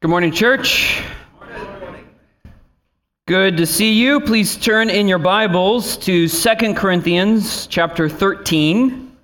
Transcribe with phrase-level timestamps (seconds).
[0.00, 1.02] Good morning, church.
[3.26, 4.20] Good to see you.
[4.20, 9.16] Please turn in your Bibles to Second Corinthians chapter 13.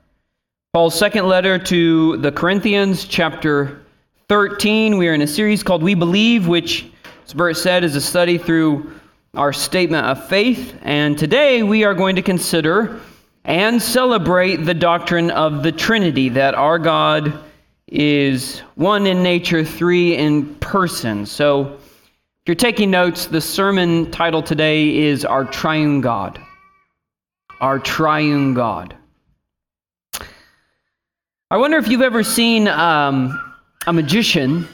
[0.73, 3.85] Paul's second letter to the Corinthians, chapter
[4.29, 4.99] 13.
[4.99, 6.91] We are in a series called We Believe, which,
[7.25, 8.99] as Bert said, is a study through
[9.35, 10.77] our statement of faith.
[10.83, 13.01] And today we are going to consider
[13.45, 17.45] and celebrate the doctrine of the Trinity, that our God
[17.95, 21.25] is one in nature, three in person.
[21.25, 26.41] So, if you're taking notes, the sermon title today is Our Triune God.
[27.61, 28.97] Our Triune God.
[31.51, 33.55] I wonder if you've ever seen um,
[33.87, 34.67] a magician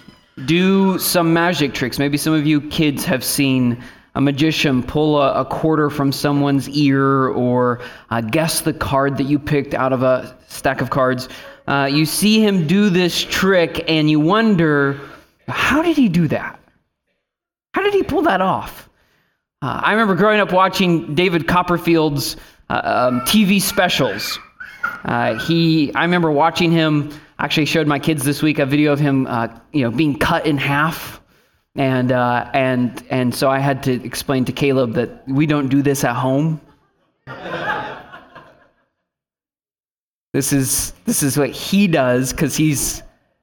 [0.46, 1.98] do some magic tricks.
[1.98, 3.82] Maybe some of you kids have seen
[4.14, 9.24] a magician pull a, a quarter from someone's ear or uh, guess the card that
[9.24, 11.28] you picked out of a stack of cards.
[11.70, 15.00] Uh, you see him do this trick and you wonder,
[15.46, 16.58] how did he do that?
[17.74, 18.88] How did he pull that off?
[19.62, 22.36] Uh, I remember growing up watching David Copperfield's
[22.70, 24.36] uh, um, TV specials.
[25.04, 27.12] Uh, he, I remember watching him.
[27.38, 30.46] Actually, showed my kids this week a video of him, uh, you know, being cut
[30.46, 31.20] in half,
[31.76, 36.04] and and and so I had to explain to Caleb that we don't do this
[36.04, 36.60] at home.
[40.32, 43.02] This is this is what he does because he's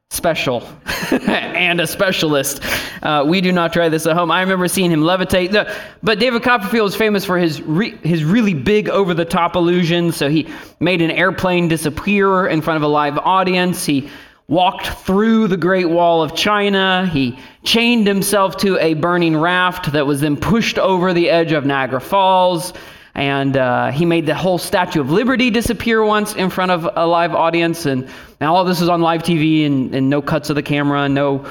[0.09, 0.65] special
[1.11, 2.61] and a specialist.
[3.03, 4.31] Uh, we do not try this at home.
[4.31, 5.51] I remember seeing him levitate.
[5.51, 9.57] The, but David Copperfield is famous for his re, his really big over the top
[9.57, 10.15] illusions.
[10.15, 10.47] So he
[10.79, 13.85] made an airplane disappear in front of a live audience.
[13.85, 14.09] He
[14.47, 17.09] walked through the Great Wall of China.
[17.11, 21.65] He chained himself to a burning raft that was then pushed over the edge of
[21.65, 22.71] Niagara Falls
[23.17, 27.07] and uh, he made the whole Statue of Liberty disappear once in front of a
[27.07, 27.87] live audience.
[27.87, 28.07] And
[28.39, 31.43] now all this is on live TV and, and no cuts of the camera, no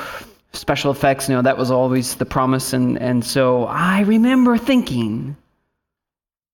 [0.52, 1.28] special effects.
[1.28, 2.72] You know, that was always the promise.
[2.72, 5.36] And, and so I remember thinking,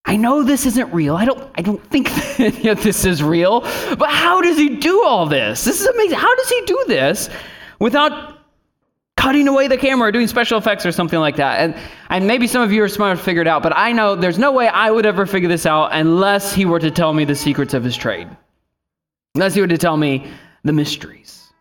[0.07, 1.15] I know this isn't real.
[1.15, 3.61] I don't, I don't think this is real.
[3.61, 5.65] But how does he do all this?
[5.65, 6.17] This is amazing.
[6.17, 7.29] How does he do this
[7.79, 8.32] without
[9.23, 11.61] cutting away the camera or doing special effects or something like that.
[11.61, 11.77] And,
[12.09, 14.39] and maybe some of you are smart to figure it out, but I know there's
[14.39, 17.37] no way I would ever figure this out unless he were to tell me the
[17.37, 18.29] secrets of his trade,
[19.37, 20.27] unless he were to tell me
[20.65, 21.53] the mysteries.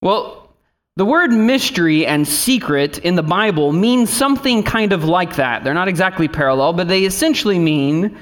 [0.00, 0.50] Well,
[0.96, 5.62] the word mystery and secret in the Bible means something kind of like that.
[5.62, 8.16] They're not exactly parallel, but they essentially mean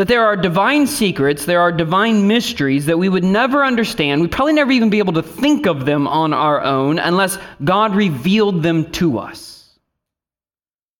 [0.00, 4.22] that there are divine secrets, there are divine mysteries that we would never understand.
[4.22, 7.94] We'd probably never even be able to think of them on our own unless God
[7.94, 9.78] revealed them to us.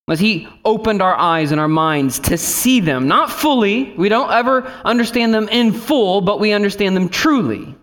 [0.07, 3.09] Unless He opened our eyes and our minds to see them.
[3.09, 7.75] Not fully, we don't ever understand them in full, but we understand them truly.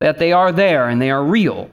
[0.00, 1.70] That they are there and they are real.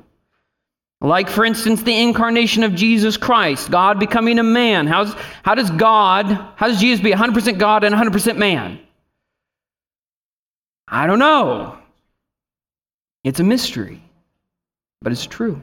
[1.00, 4.88] Like, for instance, the incarnation of Jesus Christ, God becoming a man.
[4.88, 5.14] How's,
[5.44, 6.26] how does God,
[6.56, 8.80] how does Jesus be 100% God and 100% man?
[10.88, 11.78] I don't know.
[13.24, 14.02] It's a mystery,
[15.02, 15.62] but it's true.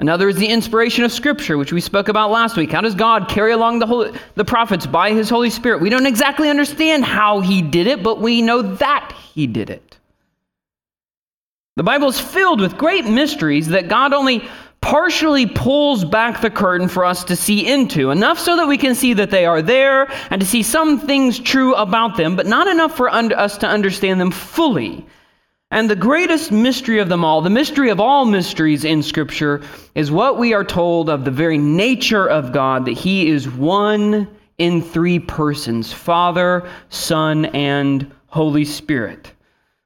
[0.00, 2.72] Another is the inspiration of Scripture, which we spoke about last week.
[2.72, 5.82] How does God carry along the, Holy, the prophets by His Holy Spirit?
[5.82, 9.98] We don't exactly understand how He did it, but we know that He did it.
[11.80, 14.46] The Bible is filled with great mysteries that God only
[14.82, 18.94] partially pulls back the curtain for us to see into, enough so that we can
[18.94, 22.66] see that they are there and to see some things true about them, but not
[22.66, 25.06] enough for un- us to understand them fully.
[25.70, 29.62] And the greatest mystery of them all, the mystery of all mysteries in Scripture,
[29.94, 34.28] is what we are told of the very nature of God that He is one
[34.58, 39.32] in three persons Father, Son, and Holy Spirit.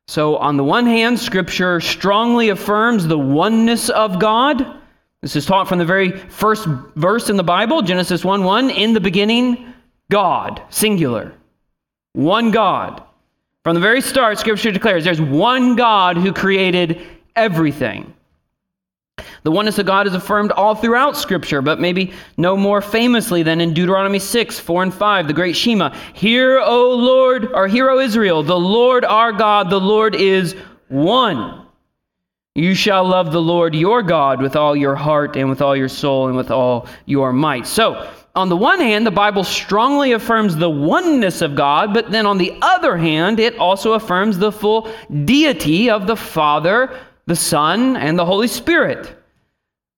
[0.06, 4.80] So, on the one hand, Scripture strongly affirms the oneness of God.
[5.22, 6.66] This is taught from the very first
[6.96, 8.70] verse in the Bible, Genesis 1 1.
[8.70, 9.72] In the beginning,
[10.10, 11.32] God, singular.
[12.12, 13.02] One God.
[13.62, 17.00] From the very start, Scripture declares there's one God who created
[17.34, 18.12] everything.
[19.44, 23.60] The oneness of God is affirmed all throughout Scripture, but maybe no more famously than
[23.60, 25.94] in Deuteronomy 6, 4 and 5, the great Shema.
[26.14, 30.56] Hear, O Lord, or hear, O Israel, the Lord our God, the Lord is
[30.88, 31.66] one.
[32.54, 35.90] You shall love the Lord your God with all your heart and with all your
[35.90, 37.66] soul and with all your might.
[37.66, 42.24] So, on the one hand, the Bible strongly affirms the oneness of God, but then
[42.24, 44.90] on the other hand, it also affirms the full
[45.24, 49.16] deity of the Father, the Son, and the Holy Spirit.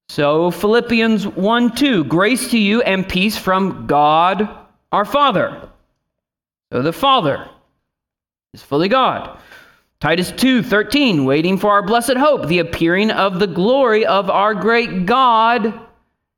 [0.09, 4.49] So, Philippians 1 2, grace to you and peace from God
[4.91, 5.69] our Father.
[6.71, 7.49] So, the Father
[8.53, 9.39] is fully God.
[9.99, 14.53] Titus 2 13, waiting for our blessed hope, the appearing of the glory of our
[14.53, 15.79] great God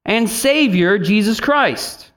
[0.06, 2.12] and Savior, Jesus Christ.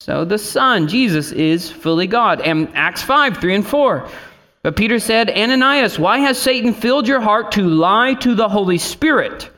[0.00, 2.40] So the Son, Jesus, is fully God.
[2.40, 4.08] And Acts 5 3 and 4.
[4.62, 8.76] But Peter said, Ananias, why has Satan filled your heart to lie to the Holy
[8.76, 9.50] Spirit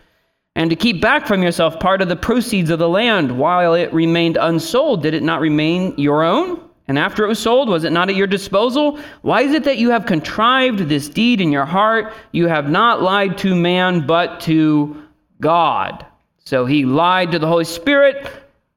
[0.54, 3.92] and to keep back from yourself part of the proceeds of the land while it
[3.92, 5.02] remained unsold?
[5.02, 6.68] Did it not remain your own?
[6.86, 8.98] And after it was sold, was it not at your disposal?
[9.22, 12.12] Why is it that you have contrived this deed in your heart?
[12.32, 15.02] You have not lied to man, but to
[15.40, 16.06] God.
[16.38, 18.30] So he lied to the Holy Spirit,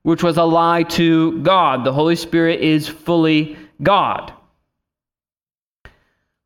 [0.03, 1.83] which was a lie to God.
[1.83, 4.33] The Holy Spirit is fully God.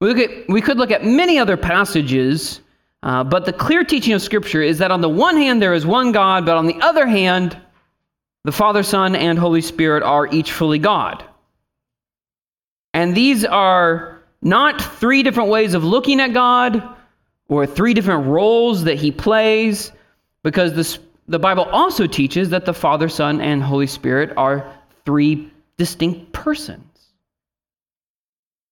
[0.02, 2.62] We, look at, we could look at many other passages,
[3.04, 5.86] uh, but the clear teaching of Scripture is that on the one hand, there is
[5.86, 7.58] one God, but on the other hand,
[8.46, 11.24] the Father, Son, and Holy Spirit are each fully God.
[12.94, 16.82] And these are not three different ways of looking at God
[17.50, 19.92] or three different roles that he plays,
[20.44, 24.74] because the, the Bible also teaches that the Father, Son, and Holy Spirit are
[25.04, 26.89] three distinct persons.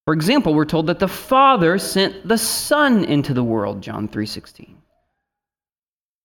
[0.07, 4.77] For example, we're told that the Father sent the Son into the world, John 3:16.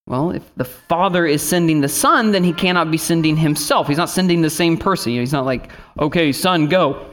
[0.07, 3.89] Well, if the Father is sending the Son, then he cannot be sending himself.
[3.89, 5.11] He's not sending the same person.
[5.11, 5.69] He's not like,
[5.99, 7.07] "Okay, Son, go."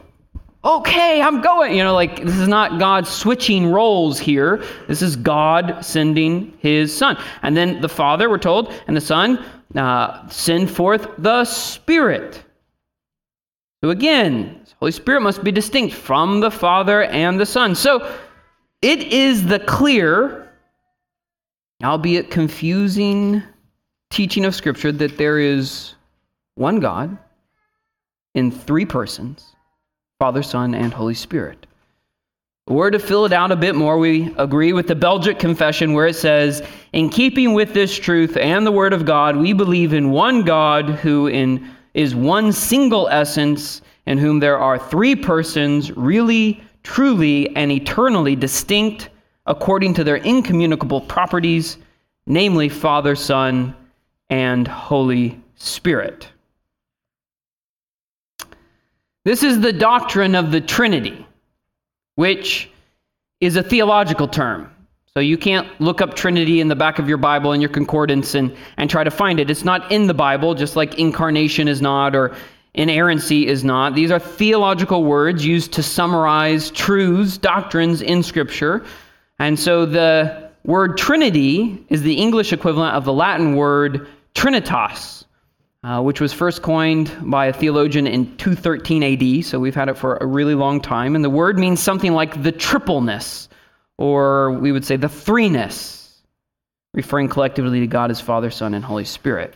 [0.65, 1.77] Okay, I'm going.
[1.77, 4.63] You know, like this is not God switching roles here.
[4.87, 7.19] This is God sending his Son.
[7.43, 9.45] And then the Father, we're told, and the Son
[9.75, 12.45] uh, send forth the Spirit.
[13.83, 17.75] So again, Holy Spirit must be distinct from the Father and the Son.
[17.75, 18.15] So
[18.83, 20.51] it is the clear,
[21.83, 23.43] albeit confusing,
[24.11, 25.95] teaching of Scripture that there is
[26.57, 27.17] one God
[28.35, 29.55] in three persons
[30.19, 31.67] Father, Son, and Holy Spirit.
[32.67, 36.07] Or to fill it out a bit more, we agree with the Belgic Confession where
[36.07, 36.63] it says,
[36.93, 40.91] In keeping with this truth and the Word of God, we believe in one God
[40.91, 47.71] who in, is one single essence in whom there are three persons, really, truly, and
[47.71, 49.11] eternally distinct
[49.47, 51.79] according to their incommunicable properties,
[52.27, 53.75] namely Father, Son,
[54.29, 56.29] and Holy Spirit.
[59.25, 61.27] This is the doctrine of the Trinity,
[62.15, 62.71] which
[63.41, 64.71] is a theological term.
[65.15, 68.37] So you can't look up Trinity in the back of your Bible and your concordance
[68.37, 69.51] and, and try to find it.
[69.51, 72.37] It's not in the Bible, just like incarnation is not, or
[72.75, 73.97] Inerrancy is not.
[73.97, 78.85] These are theological words used to summarize truths, doctrines in Scripture.
[79.41, 85.25] And so the word Trinity is the English equivalent of the Latin word Trinitas,
[85.83, 89.45] uh, which was first coined by a theologian in 213 AD.
[89.45, 91.17] So we've had it for a really long time.
[91.17, 93.49] And the word means something like the tripleness,
[94.01, 96.09] or we would say the threeness,
[96.95, 99.55] referring collectively to God as Father, Son, and Holy Spirit.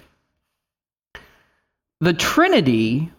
[2.01, 3.11] The Trinity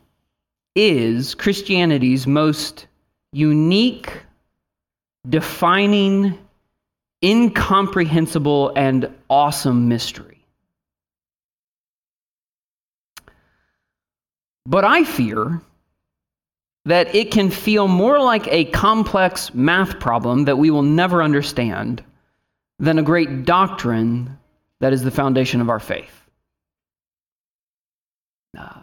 [0.75, 2.85] is Christianity's most
[3.33, 4.13] unique,
[5.27, 6.37] defining,
[7.23, 10.45] incomprehensible, and awesome mystery.
[14.67, 15.59] But I fear
[16.85, 22.03] that it can feel more like a complex math problem that we will never understand
[22.79, 24.37] than a great doctrine
[24.79, 26.21] that is the foundation of our faith
[28.57, 28.73] uh,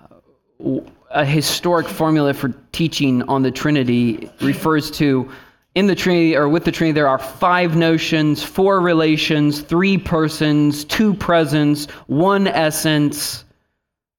[1.10, 5.30] a historic formula for teaching on the Trinity refers to
[5.74, 10.84] in the Trinity or with the Trinity, there are five notions, four relations, three persons,
[10.84, 13.44] two processions, one essence.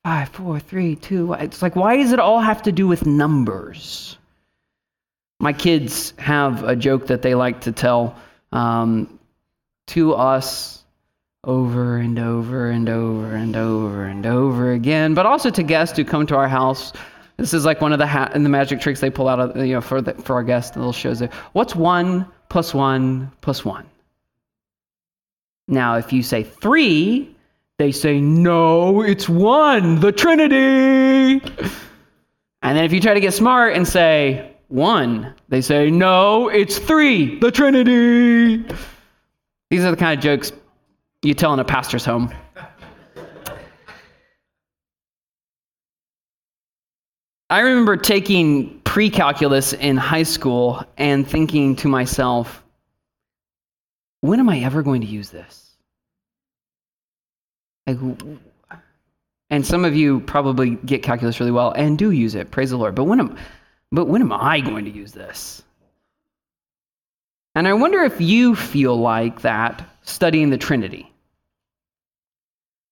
[0.03, 1.33] Five, four, three, two.
[1.33, 4.17] It's like, why does it all have to do with numbers?
[5.39, 8.15] My kids have a joke that they like to tell
[8.51, 9.19] um,
[9.87, 10.83] to us
[11.45, 16.05] over and over and over and over and over again, but also to guests who
[16.05, 16.93] come to our house.
[17.37, 19.57] This is like one of the ha- and the magic tricks they pull out of
[19.57, 20.71] you know for the, for our guests.
[20.71, 21.29] The little shows there.
[21.53, 23.85] What's one plus one plus one?
[25.67, 27.32] Now, if you say three,
[27.83, 31.41] they say no, it's one, the Trinity.
[32.61, 36.79] And then if you try to get smart and say one, they say no, it's
[36.79, 38.63] three, the Trinity.
[39.69, 40.53] These are the kind of jokes
[41.23, 42.33] you tell in a pastor's home.
[47.49, 52.63] I remember taking pre calculus in high school and thinking to myself,
[54.21, 55.62] when am I ever going to use this?
[57.85, 57.97] Like,
[59.49, 62.77] and some of you probably get calculus really well and do use it, praise the
[62.77, 62.95] Lord.
[62.95, 63.37] But when am,
[63.91, 65.61] but when am I going to use this?
[67.55, 71.11] And I wonder if you feel like that studying the Trinity.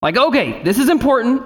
[0.01, 1.43] Like, okay, this is important.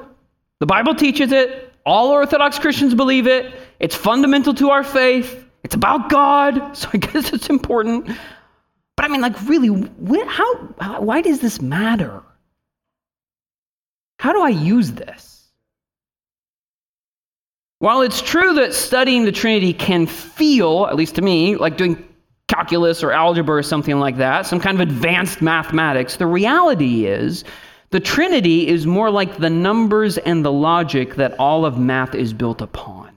[0.60, 1.74] The Bible teaches it.
[1.86, 3.54] All Orthodox Christians believe it.
[3.80, 5.46] It's fundamental to our faith.
[5.64, 6.76] It's about God.
[6.76, 8.08] So I guess it's important.
[8.98, 9.90] But I mean, like, really,
[10.28, 10.56] how,
[11.00, 12.22] why does this matter?
[14.26, 15.44] How do I use this?
[17.78, 22.04] While it's true that studying the Trinity can feel, at least to me, like doing
[22.48, 27.44] calculus or algebra or something like that, some kind of advanced mathematics, the reality is
[27.92, 32.34] the Trinity is more like the numbers and the logic that all of math is
[32.34, 33.16] built upon.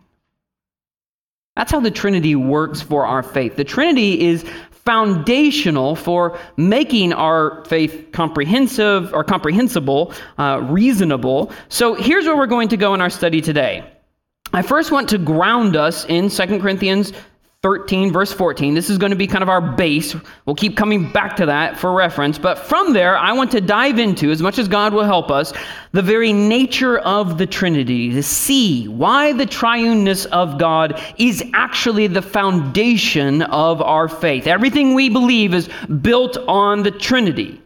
[1.57, 3.57] That's how the Trinity works for our faith.
[3.57, 4.45] The Trinity is
[4.89, 11.53] foundational for making our faith comprehensive or comprehensible, uh, reasonable.
[11.69, 13.85] So here's where we're going to go in our study today.
[14.55, 17.13] I first want to ground us in 2 Corinthians
[17.65, 18.75] 13, verse 14.
[18.75, 20.15] This is going to be kind of our base.
[20.47, 22.39] We'll keep coming back to that for reference.
[22.39, 25.53] But from there, I want to dive into, as much as God will help us,
[25.91, 32.07] the very nature of the Trinity, to see why the triuneness of God is actually
[32.07, 34.47] the foundation of our faith.
[34.47, 35.69] Everything we believe is
[36.01, 37.61] built on the Trinity.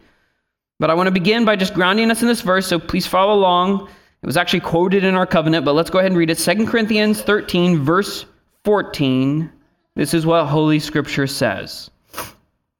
[0.79, 3.35] But I want to begin by just grounding us in this verse, so please follow
[3.35, 3.87] along.
[4.23, 6.39] It was actually quoted in our covenant, but let's go ahead and read it.
[6.39, 8.25] 2 Corinthians 13, verse
[8.63, 9.51] 14.
[9.95, 11.91] This is what Holy Scripture says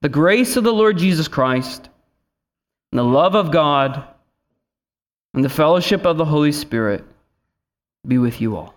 [0.01, 1.89] The grace of the Lord Jesus Christ,
[2.91, 4.03] and the love of God,
[5.33, 7.03] and the fellowship of the Holy Spirit
[8.07, 8.73] be with you all.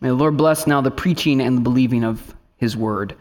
[0.00, 3.16] May the Lord bless now the preaching and the believing of his word.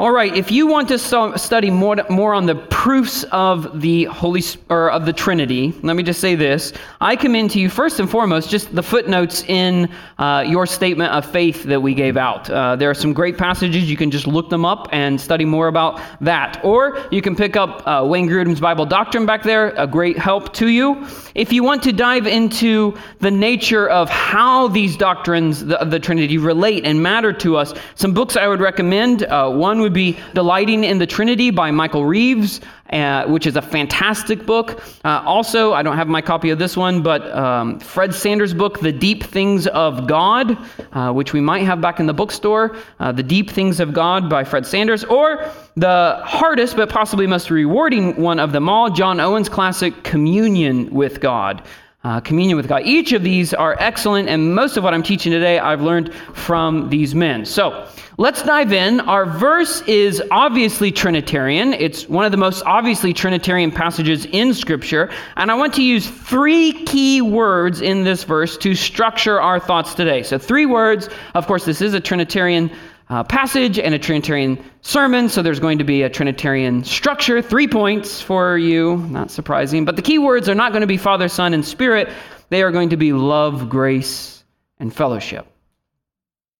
[0.00, 4.42] All right, if you want to study more, more on the proofs of the Holy
[4.68, 8.10] or of the Trinity, let me just say this: I commend to you first and
[8.10, 12.50] foremost just the footnotes in uh, your statement of faith that we gave out.
[12.50, 15.68] Uh, there are some great passages; you can just look them up and study more
[15.68, 19.86] about that, or you can pick up uh, Wayne Grudem's Bible Doctrine back there, a
[19.86, 21.06] great help to you.
[21.36, 26.36] If you want to dive into the nature of how these doctrines of the Trinity
[26.36, 29.22] relate and matter to us, some books I would recommend.
[29.22, 32.60] Uh, one would be Delighting in the Trinity by Michael Reeves,
[32.90, 34.82] uh, which is a fantastic book.
[35.04, 38.80] Uh, also, I don't have my copy of this one, but um, Fred Sanders' book,
[38.80, 40.56] The Deep Things of God,
[40.92, 42.76] uh, which we might have back in the bookstore.
[42.98, 47.50] Uh, the Deep Things of God by Fred Sanders, or the hardest but possibly most
[47.50, 51.62] rewarding one of them all, John Owen's classic Communion with God
[52.04, 52.82] uh, communion with God.
[52.84, 56.90] Each of these are excellent, and most of what I'm teaching today I've learned from
[56.90, 57.46] these men.
[57.46, 59.00] So let's dive in.
[59.00, 65.10] Our verse is obviously Trinitarian, it's one of the most obviously Trinitarian passages in Scripture,
[65.36, 69.94] and I want to use three key words in this verse to structure our thoughts
[69.94, 70.22] today.
[70.22, 71.08] So, three words.
[71.34, 72.70] Of course, this is a Trinitarian
[73.08, 77.42] uh, passage and a Trinitarian sermon, so there's going to be a Trinitarian structure.
[77.42, 79.84] Three points for you, not surprising.
[79.84, 82.10] But the key words are not going to be Father, Son, and Spirit.
[82.50, 84.44] They are going to be love, grace,
[84.78, 85.46] and fellowship.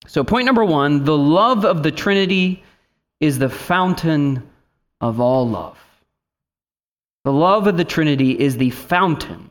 [0.07, 2.65] So, point number one the love of the Trinity
[3.21, 4.43] is the fountain
[5.01, 5.79] of all love.
[7.25, 9.51] The love of the Trinity is the fountain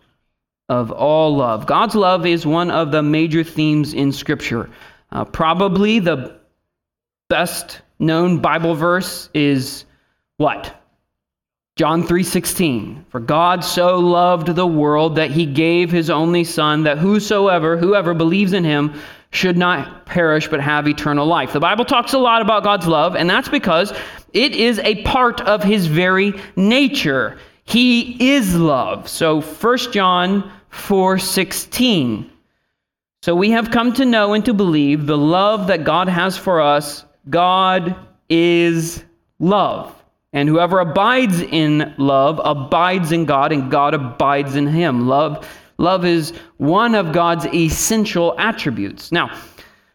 [0.69, 1.65] of all love.
[1.65, 4.69] God's love is one of the major themes in Scripture.
[5.11, 6.39] Uh, probably the
[7.29, 9.85] best known Bible verse is
[10.37, 10.83] what?
[11.75, 16.99] John 3:16 For God so loved the world that he gave his only son that
[16.99, 18.93] whosoever whoever believes in him
[19.31, 21.51] should not perish but have eternal life.
[21.51, 23.91] The Bible talks a lot about God's love and that's because
[24.33, 27.39] it is a part of his very nature.
[27.63, 29.09] He is love.
[29.09, 32.29] So 1 John 4:16
[33.23, 36.61] So we have come to know and to believe the love that God has for
[36.61, 37.95] us God
[38.29, 39.03] is
[39.39, 39.95] love.
[40.33, 45.07] And whoever abides in love abides in God, and God abides in him.
[45.07, 49.11] Love, love is one of God's essential attributes.
[49.11, 49.39] Now,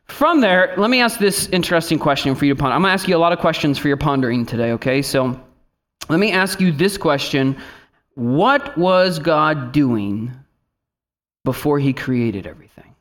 [0.07, 2.75] from there, let me ask this interesting question for you to ponder.
[2.75, 5.03] I'm going to ask you a lot of questions for your pondering today, okay?
[5.03, 5.39] So
[6.09, 7.57] let me ask you this question
[8.15, 10.33] What was God doing
[11.45, 12.95] before he created everything?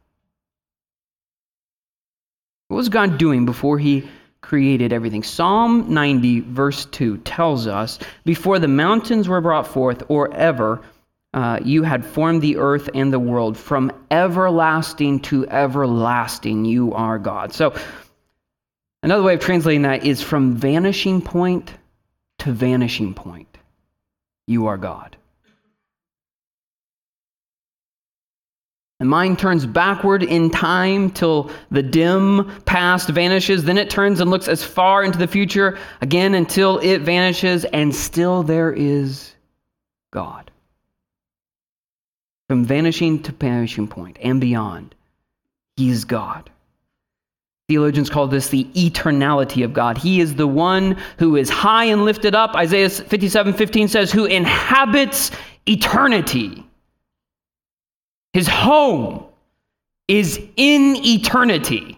[2.67, 4.09] What was God doing before he
[4.47, 5.23] created everything?
[5.23, 10.81] Psalm 90, verse 2 tells us Before the mountains were brought forth, or ever,
[11.33, 13.57] uh, you had formed the earth and the world.
[13.57, 17.51] From everlasting to everlasting, you are God.
[17.51, 17.75] So,
[19.03, 21.73] another way of translating that is from vanishing point
[22.39, 23.57] to vanishing point,
[24.47, 25.17] you are God.
[28.99, 33.63] The mind turns backward in time till the dim past vanishes.
[33.63, 37.93] Then it turns and looks as far into the future again until it vanishes, and
[37.93, 39.35] still there is
[40.11, 40.49] God.
[42.49, 44.95] From vanishing to vanishing point and beyond,
[45.75, 46.49] He is God.
[47.67, 49.97] Theologians call this the eternality of God.
[49.97, 52.55] He is the one who is high and lifted up.
[52.55, 55.31] Isaiah 57 15 says, who inhabits
[55.67, 56.66] eternity.
[58.37, 59.25] His home
[60.07, 61.97] is in eternity.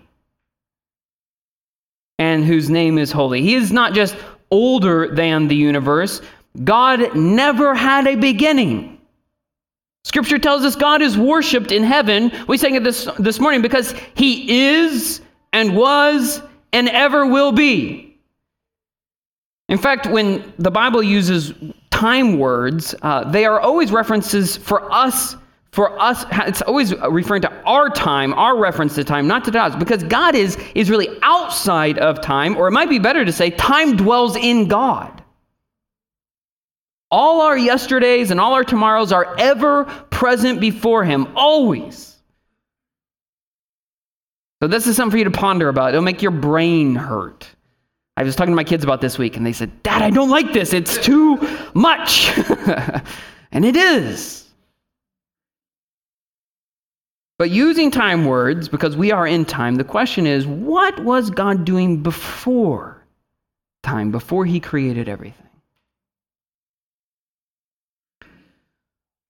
[2.17, 3.41] And whose name is holy.
[3.41, 4.15] He is not just
[4.49, 6.21] older than the universe,
[6.63, 9.01] God never had a beginning.
[10.05, 12.31] Scripture tells us God is worshiped in heaven.
[12.47, 15.19] We sang it this, this morning because he is
[15.51, 16.41] and was
[16.71, 18.17] and ever will be.
[19.67, 21.53] In fact, when the Bible uses
[21.91, 25.35] time words, uh, they are always references for us.
[25.71, 29.75] For us, it's always referring to our time, our reference to time, not to God's,
[29.75, 33.51] because God is, is really outside of time, or it might be better to say,
[33.51, 35.23] time dwells in God.
[37.11, 42.17] All our yesterdays and all our tomorrows are ever present before Him, always.
[44.61, 45.89] So, this is something for you to ponder about.
[45.89, 47.47] It'll make your brain hurt.
[48.17, 50.29] I was talking to my kids about this week, and they said, Dad, I don't
[50.29, 50.73] like this.
[50.73, 51.37] It's too
[51.73, 52.37] much.
[53.51, 54.48] and it is.
[57.39, 61.63] But using time words, because we are in time, the question is what was God
[61.63, 63.01] doing before
[63.81, 65.47] time, before He created everything?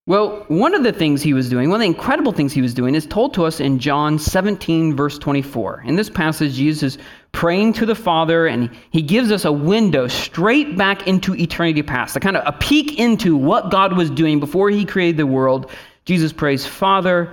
[0.08, 2.74] Well, one of the things he was doing, one of the incredible things he was
[2.74, 5.84] doing, is told to us in John 17, verse 24.
[5.86, 10.08] In this passage, Jesus is praying to the Father, and he gives us a window
[10.08, 14.40] straight back into eternity past, a kind of a peek into what God was doing
[14.40, 15.70] before he created the world.
[16.06, 17.32] Jesus prays, Father,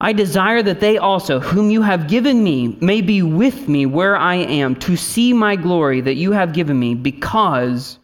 [0.00, 4.16] I desire that they also, whom you have given me, may be with me where
[4.16, 7.98] I am, to see my glory that you have given me, because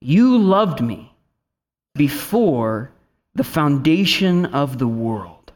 [0.00, 1.10] you loved me
[1.94, 2.92] before
[3.34, 5.52] the foundation of the world.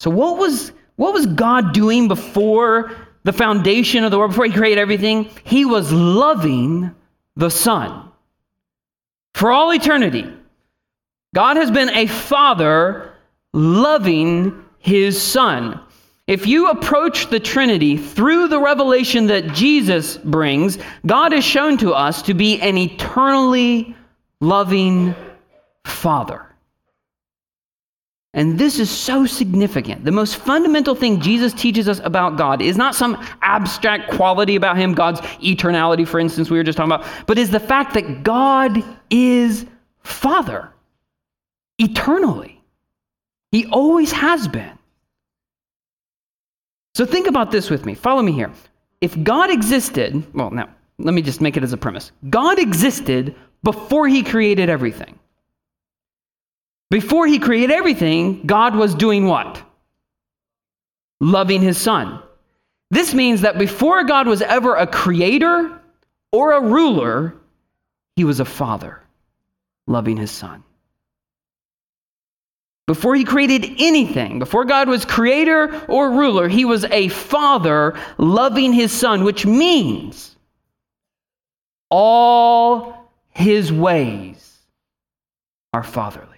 [0.00, 2.92] So, what was, what was God doing before
[3.24, 5.28] the foundation of the world, before He created everything?
[5.44, 6.90] He was loving
[7.36, 8.10] the Son.
[9.34, 10.32] For all eternity,
[11.34, 13.05] God has been a father
[13.56, 15.80] loving His Son.
[16.26, 21.94] If you approach the Trinity through the revelation that Jesus brings, God is shown to
[21.94, 23.96] us to be an eternally
[24.40, 25.14] loving
[25.86, 26.42] Father.
[28.34, 30.04] And this is so significant.
[30.04, 34.76] The most fundamental thing Jesus teaches us about God is not some abstract quality about
[34.76, 38.22] him, God's eternality, for instance, we were just talking about, but is the fact that
[38.22, 39.64] God is
[40.02, 40.68] Father
[41.78, 42.55] eternally.
[43.52, 44.78] He always has been.
[46.94, 47.94] So think about this with me.
[47.94, 48.50] Follow me here.
[49.00, 53.34] If God existed, well, now, let me just make it as a premise God existed
[53.62, 55.18] before he created everything.
[56.90, 59.62] Before he created everything, God was doing what?
[61.20, 62.22] Loving his son.
[62.90, 65.80] This means that before God was ever a creator
[66.32, 67.34] or a ruler,
[68.14, 69.02] he was a father,
[69.86, 70.62] loving his son.
[72.86, 78.72] Before he created anything, before God was creator or ruler, he was a father loving
[78.72, 80.36] his son, which means
[81.90, 84.58] all his ways
[85.72, 86.28] are fatherly.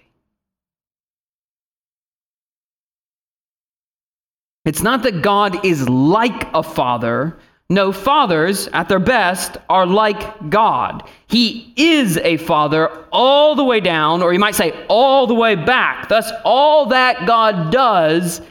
[4.65, 7.37] It's not that God is like a father.
[7.71, 11.07] No, fathers, at their best, are like God.
[11.27, 15.53] He is a father all the way down, or you might say all the way
[15.53, 16.09] back.
[16.09, 18.41] Thus, all that God does,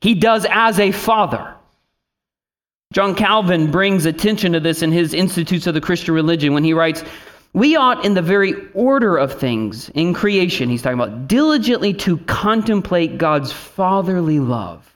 [0.00, 1.54] he does as a father.
[2.92, 6.72] John Calvin brings attention to this in his Institutes of the Christian Religion when he
[6.72, 7.02] writes,
[7.52, 12.18] We ought, in the very order of things in creation, he's talking about, diligently to
[12.18, 14.89] contemplate God's fatherly love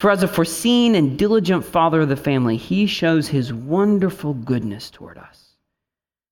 [0.00, 4.90] for as a foreseen and diligent father of the family, he shows his wonderful goodness
[4.90, 5.56] toward us.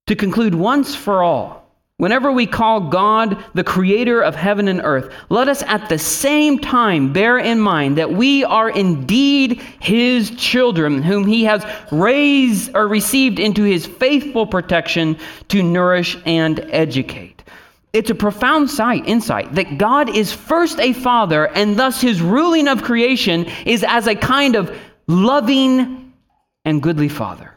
[0.07, 5.13] To conclude once for all, whenever we call God the creator of heaven and earth,
[5.31, 11.03] let us at the same time bear in mind that we are indeed his children,
[11.03, 17.36] whom he has raised or received into his faithful protection to nourish and educate.
[17.97, 22.69] It's a profound sight, insight that God is first a father, and thus his ruling
[22.69, 26.13] of creation is as a kind of loving
[26.67, 27.55] and goodly father.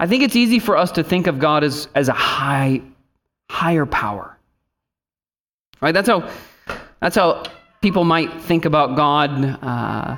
[0.00, 2.82] I think it's easy for us to think of God as, as a high,
[3.48, 4.36] higher power.
[5.80, 5.92] Right?
[5.92, 6.28] That's how,
[7.00, 7.44] that's how
[7.80, 9.30] people might think about God.
[9.62, 10.16] Uh,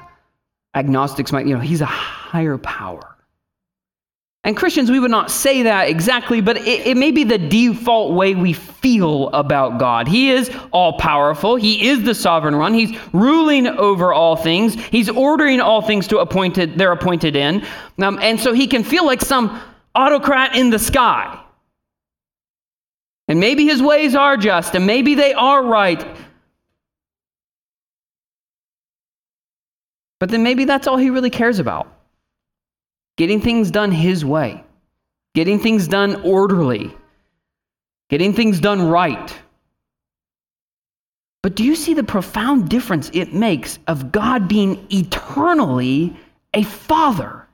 [0.74, 3.14] agnostics might, you know, he's a higher power.
[4.42, 8.14] And Christians, we would not say that exactly, but it, it, may be the default
[8.14, 10.08] way we feel about God.
[10.08, 11.56] He is all powerful.
[11.56, 12.72] He is the sovereign one.
[12.72, 14.82] He's ruling over all things.
[14.86, 17.66] He's ordering all things to appointed they're appointed in.
[17.98, 19.60] Um, and so he can feel like some
[19.94, 21.38] autocrat in the sky.
[23.28, 26.02] And maybe his ways are just, and maybe they are right.
[30.18, 31.99] But then maybe that's all he really cares about
[33.20, 34.64] getting things done his way,
[35.34, 36.90] getting things done orderly,
[38.08, 39.38] getting things done right.
[41.42, 46.16] But do you see the profound difference it makes of God being eternally
[46.54, 47.46] a father?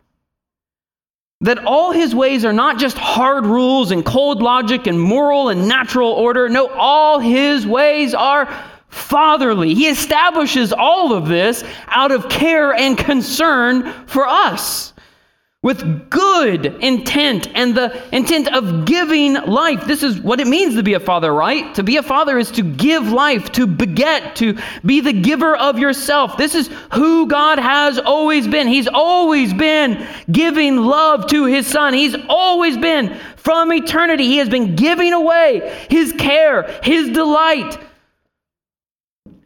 [1.40, 5.66] That all his ways are not just hard rules and cold logic and moral and
[5.66, 6.48] natural order.
[6.48, 8.48] No, all his ways are
[8.87, 9.74] fatherly.
[9.74, 14.92] He establishes all of this out of care and concern for us
[15.66, 19.85] with good intent and the intent of giving life.
[19.85, 21.74] This is what it means to be a father, right?
[21.74, 25.81] To be a father is to give life, to beget, to be the giver of
[25.81, 26.37] yourself.
[26.37, 28.68] This is who God has always been.
[28.68, 31.94] He's always been giving love to his son.
[31.94, 34.26] He's always been from eternity.
[34.26, 37.76] He has been giving away his care, his delight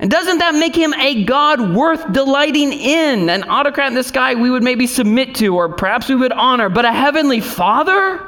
[0.01, 3.29] and doesn't that make him a God worth delighting in?
[3.29, 6.71] An autocrat in the sky we would maybe submit to, or perhaps we would honor,
[6.71, 8.27] but a heavenly father?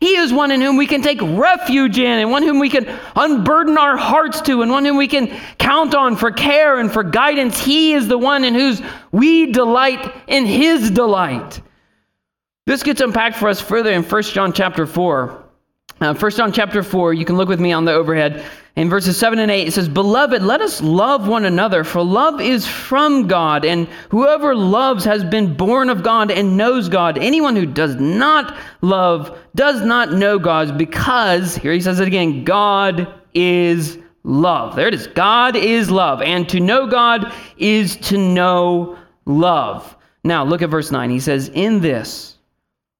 [0.00, 2.86] He is one in whom we can take refuge in, and one whom we can
[3.16, 5.26] unburden our hearts to, and one whom we can
[5.58, 7.58] count on for care and for guidance.
[7.58, 11.60] He is the one in whose we delight in his delight.
[12.64, 15.47] This gets unpacked for us further in 1 John chapter 4.
[16.00, 18.44] Uh, 1 John chapter 4, you can look with me on the overhead.
[18.76, 22.40] In verses 7 and 8, it says, Beloved, let us love one another, for love
[22.40, 27.18] is from God, and whoever loves has been born of God and knows God.
[27.18, 32.44] Anyone who does not love does not know God, because, here he says it again,
[32.44, 34.76] God is love.
[34.76, 35.08] There it is.
[35.08, 39.96] God is love, and to know God is to know love.
[40.22, 41.10] Now, look at verse 9.
[41.10, 42.36] He says, In this,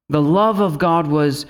[0.09, 1.47] the love of God was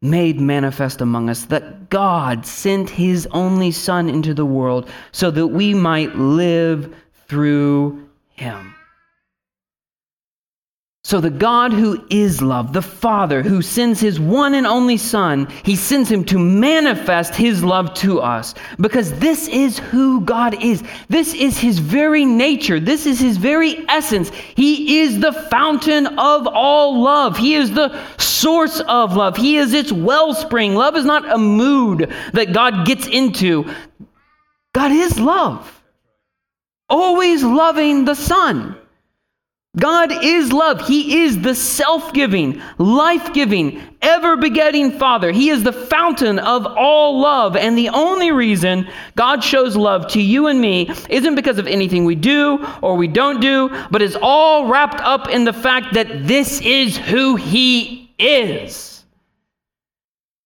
[0.00, 5.48] made manifest among us that God sent his only Son into the world so that
[5.48, 6.94] we might live
[7.26, 8.74] through him.
[11.08, 15.48] So, the God who is love, the Father who sends his one and only Son,
[15.64, 20.82] he sends him to manifest his love to us because this is who God is.
[21.08, 22.78] This is his very nature.
[22.78, 24.28] This is his very essence.
[24.28, 27.38] He is the fountain of all love.
[27.38, 27.98] He is the
[28.40, 29.36] source of love.
[29.36, 30.74] He is its wellspring.
[30.74, 33.72] Love is not a mood that God gets into,
[34.74, 35.82] God is love,
[36.88, 38.76] always loving the Son.
[39.76, 40.86] God is love.
[40.86, 45.30] He is the self giving, life giving, ever begetting Father.
[45.30, 47.54] He is the fountain of all love.
[47.54, 52.04] And the only reason God shows love to you and me isn't because of anything
[52.04, 56.26] we do or we don't do, but is all wrapped up in the fact that
[56.26, 58.98] this is who He is.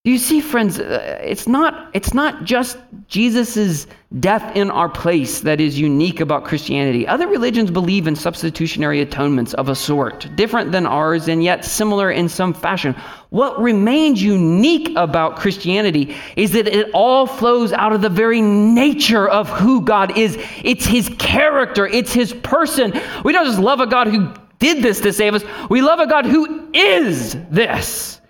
[0.04, 3.86] You see, friends, uh, it's not, it's not just Jesus'
[4.18, 7.06] death in our place that is unique about Christianity.
[7.06, 12.10] Other religions believe in substitutionary atonements of a sort, different than ours and yet similar
[12.10, 12.96] in some fashion.
[13.30, 19.28] What remains unique about Christianity is that it all flows out of the very nature
[19.28, 20.36] of who God is.
[20.64, 22.92] It's his character, it's his person.
[23.24, 26.06] We don't just love a God who did this to save us, we love a
[26.06, 28.20] God who is this,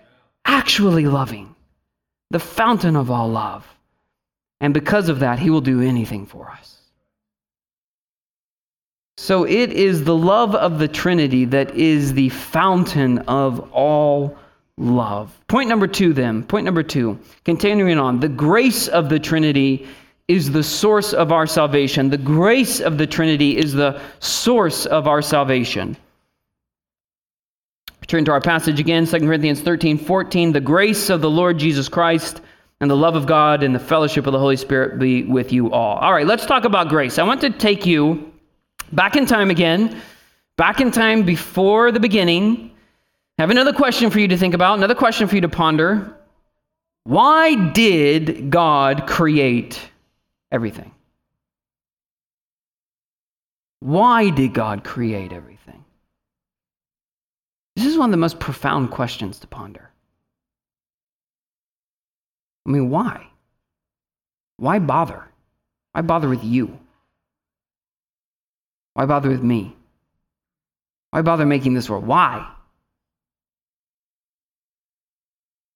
[0.46, 1.54] actually loving
[2.30, 3.66] the fountain of all love.
[4.60, 6.78] And because of that, he will do anything for us.
[9.18, 14.38] So it is the love of the Trinity that is the fountain of all
[14.78, 15.38] love.
[15.48, 16.42] Point number two, then.
[16.42, 18.20] Point number two, continuing on.
[18.20, 19.86] The grace of the Trinity
[20.28, 22.08] is the source of our salvation.
[22.08, 25.96] The grace of the Trinity is the source of our salvation.
[28.12, 30.52] Turn to our passage again, 2 Corinthians 13, 14.
[30.52, 32.42] The grace of the Lord Jesus Christ
[32.82, 35.72] and the love of God and the fellowship of the Holy Spirit be with you
[35.72, 35.96] all.
[35.96, 37.18] All right, let's talk about grace.
[37.18, 38.30] I want to take you
[38.92, 40.02] back in time again,
[40.58, 42.72] back in time before the beginning.
[43.38, 46.14] I have another question for you to think about, another question for you to ponder.
[47.04, 49.80] Why did God create
[50.50, 50.92] everything?
[53.80, 55.51] Why did God create everything?
[57.76, 59.90] This is one of the most profound questions to ponder.
[62.66, 63.26] I mean, why?
[64.58, 65.24] Why bother?
[65.92, 66.78] Why bother with you?
[68.94, 69.74] Why bother with me?
[71.10, 72.06] Why bother making this world?
[72.06, 72.46] Why?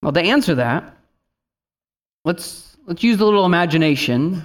[0.03, 0.97] Well, to answer that,
[2.25, 4.45] let's, let's use a little imagination,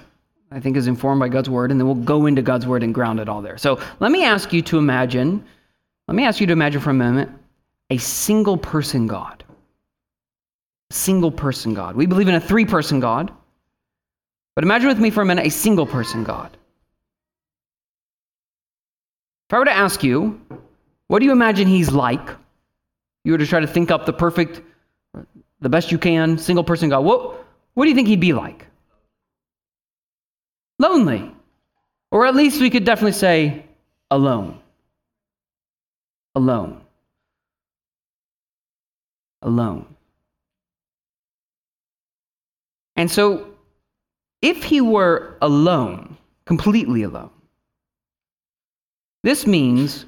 [0.50, 2.94] I think is informed by God's word, and then we'll go into God's word and
[2.94, 3.58] ground it all there.
[3.58, 5.44] So let me ask you to imagine,
[6.08, 7.30] let me ask you to imagine for a moment
[7.92, 9.44] a single person God.
[10.90, 11.94] Single person God.
[11.94, 13.30] We believe in a three person God,
[14.54, 16.56] but imagine with me for a minute a single person God.
[19.48, 20.40] If I were to ask you,
[21.08, 22.26] what do you imagine he's like?
[23.24, 24.62] You were to try to think up the perfect,
[25.60, 27.04] the best you can, single person God.
[27.04, 28.66] What, what do you think he'd be like?
[30.78, 31.30] Lonely.
[32.10, 33.66] Or at least we could definitely say
[34.10, 34.58] alone.
[36.34, 36.82] Alone.
[39.42, 39.86] Alone.
[42.96, 43.46] And so,
[44.40, 47.30] if he were alone, completely alone,
[49.22, 50.06] this means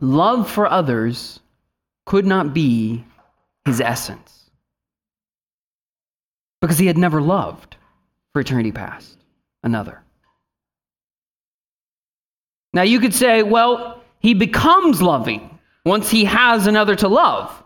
[0.00, 1.40] love for others
[2.06, 3.04] could not be
[3.64, 4.50] his essence
[6.60, 7.76] because he had never loved
[8.32, 9.18] for eternity past
[9.62, 10.02] another.
[12.72, 17.62] Now you could say, well, he becomes loving once he has another to love.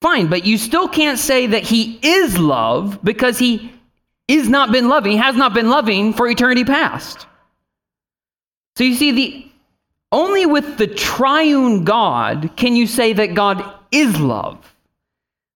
[0.00, 3.72] Fine, but you still can't say that he is love because he
[4.28, 7.26] is not been loving, has not been loving for eternity past.
[8.76, 9.50] So you see, the
[10.12, 14.74] only with the triune God can you say that God is love,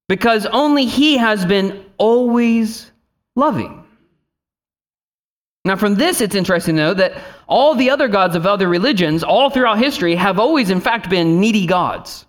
[0.09, 2.91] because only He has been always
[3.37, 3.85] loving.
[5.65, 9.23] Now, from this, it's interesting to know that all the other gods of other religions,
[9.23, 12.25] all throughout history, have always, in fact, been needy gods.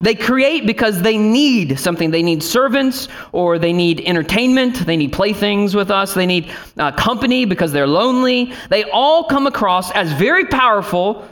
[0.00, 2.10] They create because they need something.
[2.10, 4.84] They need servants, or they need entertainment.
[4.84, 6.12] They need playthings with us.
[6.12, 8.52] They need uh, company because they're lonely.
[8.68, 11.26] They all come across as very powerful,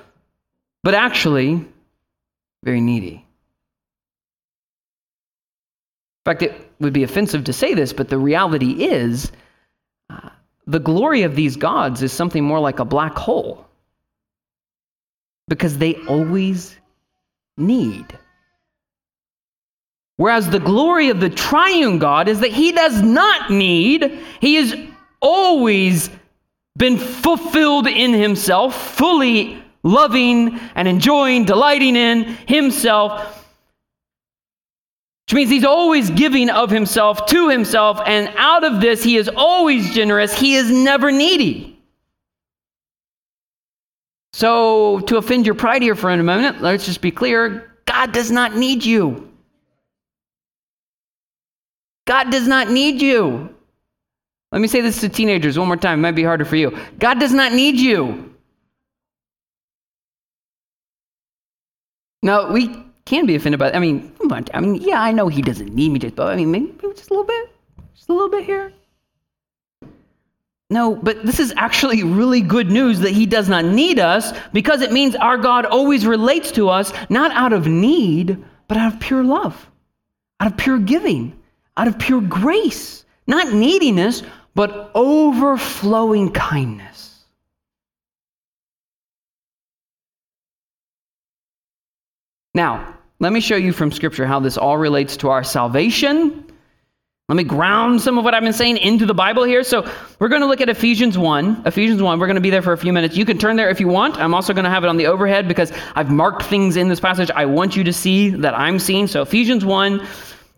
[0.82, 1.62] but actually
[2.62, 3.26] very needy.
[6.26, 9.30] In fact, it would be offensive to say this, but the reality is
[10.08, 10.30] uh,
[10.66, 13.66] the glory of these gods is something more like a black hole
[15.48, 16.78] because they always
[17.58, 18.18] need.
[20.16, 24.76] Whereas the glory of the triune God is that he does not need, he has
[25.20, 26.10] always
[26.76, 33.44] been fulfilled in himself, fully loving and enjoying, delighting in himself.
[35.26, 39.30] Which means he's always giving of himself to himself, and out of this, he is
[39.34, 40.38] always generous.
[40.38, 41.80] He is never needy.
[44.34, 48.30] So, to offend your pride here for a moment, let's just be clear God does
[48.30, 49.33] not need you.
[52.06, 53.54] God does not need you.
[54.52, 55.98] Let me say this to teenagers one more time.
[55.98, 56.78] It might be harder for you.
[56.98, 58.32] God does not need you.
[62.22, 64.46] Now, we can be offended by I mean, come on.
[64.54, 67.14] I mean, yeah, I know he doesn't need me but I mean, maybe just a
[67.14, 67.50] little bit.
[67.94, 68.72] Just a little bit here.
[70.70, 74.80] No, but this is actually really good news that he does not need us because
[74.80, 79.00] it means our God always relates to us not out of need, but out of
[79.00, 79.70] pure love,
[80.40, 81.38] out of pure giving
[81.76, 84.22] out of pure grace, not neediness,
[84.54, 87.24] but overflowing kindness.
[92.54, 96.44] Now, let me show you from Scripture how this all relates to our salvation.
[97.28, 99.64] Let me ground some of what I've been saying into the Bible here.
[99.64, 101.62] So, we're going to look at Ephesians 1.
[101.66, 103.16] Ephesians 1, we're going to be there for a few minutes.
[103.16, 104.18] You can turn there if you want.
[104.18, 107.00] I'm also going to have it on the overhead because I've marked things in this
[107.00, 109.06] passage I want you to see that I'm seeing.
[109.06, 110.06] So, Ephesians 1,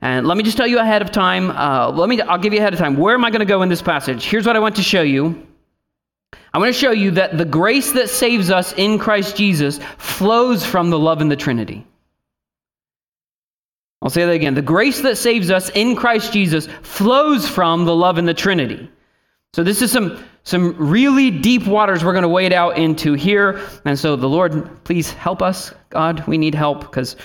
[0.03, 1.51] and let me just tell you ahead of time.
[1.51, 2.21] Uh, let me.
[2.21, 2.97] I'll give you ahead of time.
[2.97, 4.25] Where am I going to go in this passage?
[4.25, 5.47] Here's what I want to show you.
[6.53, 10.65] I want to show you that the grace that saves us in Christ Jesus flows
[10.65, 11.87] from the love in the Trinity.
[14.03, 14.55] I'll say that again.
[14.55, 18.91] The grace that saves us in Christ Jesus flows from the love in the Trinity.
[19.55, 23.61] So this is some some really deep waters we're going to wade out into here.
[23.85, 26.25] And so the Lord, please help us, God.
[26.29, 27.17] We need help because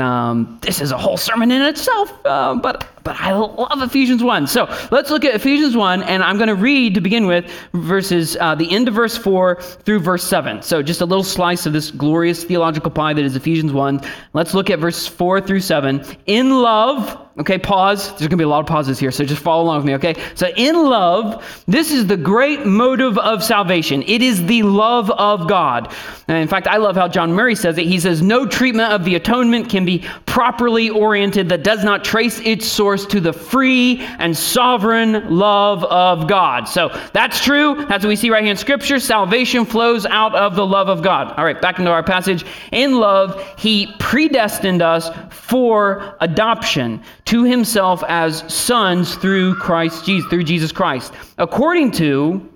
[0.00, 4.48] um, this is a whole sermon in itself, uh, but but I love Ephesians 1.
[4.48, 8.36] So let's look at Ephesians 1, and I'm going to read to begin with verses,
[8.40, 10.60] uh, the end of verse 4 through verse 7.
[10.60, 14.00] So just a little slice of this glorious theological pie that is Ephesians 1.
[14.32, 16.04] Let's look at verse 4 through 7.
[16.26, 18.08] In love, okay, pause.
[18.08, 19.94] There's going to be a lot of pauses here, so just follow along with me,
[19.94, 20.14] okay?
[20.34, 24.02] So in love, this is the great motive of salvation.
[24.06, 25.94] It is the love of God.
[26.28, 27.86] And in fact, I love how John Murray says it.
[27.86, 32.40] He says, No treatment of the atonement can be properly oriented that does not trace
[32.40, 36.68] its source to the free and sovereign love of God.
[36.68, 37.84] So that's true.
[37.86, 38.98] That's what we see right here in Scripture.
[38.98, 41.34] Salvation flows out of the love of God.
[41.36, 42.46] All right, back into our passage.
[42.72, 50.44] In love, He predestined us for adoption to Himself as sons through Christ Jesus, through
[50.44, 52.48] Jesus Christ, according to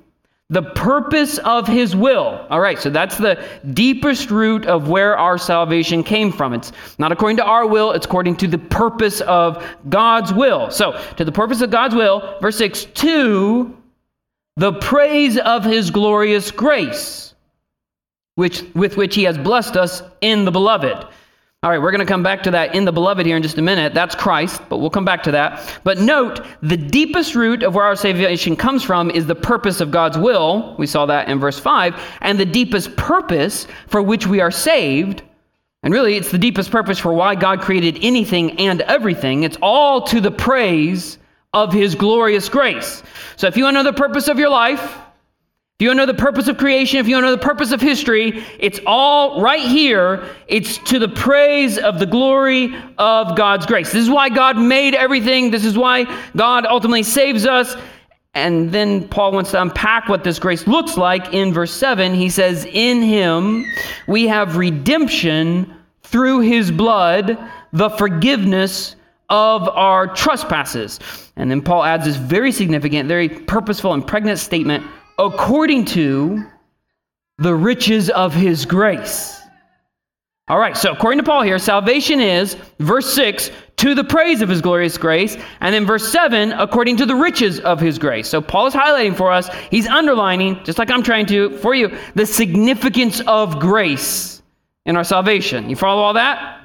[0.50, 2.44] the purpose of his will.
[2.50, 6.52] All right, so that's the deepest root of where our salvation came from.
[6.52, 10.70] It's not according to our will, it's according to the purpose of God's will.
[10.70, 13.76] So, to the purpose of God's will, verse 6, to
[14.56, 17.34] the praise of his glorious grace,
[18.34, 21.06] which with which he has blessed us in the beloved.
[21.62, 23.58] All right, we're going to come back to that in the beloved here in just
[23.58, 23.92] a minute.
[23.92, 25.78] That's Christ, but we'll come back to that.
[25.84, 29.90] But note, the deepest root of where our salvation comes from is the purpose of
[29.90, 30.74] God's will.
[30.78, 32.02] We saw that in verse 5.
[32.22, 35.22] And the deepest purpose for which we are saved,
[35.82, 40.00] and really it's the deepest purpose for why God created anything and everything, it's all
[40.04, 41.18] to the praise
[41.52, 43.02] of his glorious grace.
[43.36, 44.96] So if you want to know the purpose of your life,
[45.80, 47.80] if you to know the purpose of creation, if you to know the purpose of
[47.80, 50.26] history, it's all right here.
[50.46, 53.90] It's to the praise of the glory of God's grace.
[53.90, 55.50] This is why God made everything.
[55.50, 56.04] This is why
[56.36, 57.76] God ultimately saves us.
[58.34, 62.12] And then Paul wants to unpack what this grace looks like in verse 7.
[62.12, 63.64] He says, In him
[64.06, 67.38] we have redemption through his blood,
[67.72, 68.96] the forgiveness
[69.30, 71.00] of our trespasses.
[71.36, 74.84] And then Paul adds this very significant, very purposeful, and pregnant statement
[75.20, 76.44] according to
[77.38, 79.36] the riches of his grace.
[80.48, 84.48] All right, so according to Paul here, salvation is, verse 6, to the praise of
[84.48, 88.28] his glorious grace, and then verse 7, according to the riches of his grace.
[88.28, 91.96] So Paul is highlighting for us, he's underlining, just like I'm trying to for you,
[92.14, 94.42] the significance of grace
[94.86, 95.70] in our salvation.
[95.70, 96.62] You follow all that?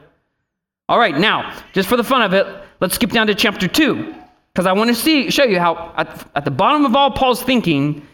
[0.90, 2.48] All right, now, just for the fun of it,
[2.80, 4.16] let's skip down to chapter 2,
[4.54, 7.44] because I want to see, show you how at, at the bottom of all Paul's
[7.44, 8.08] thinking,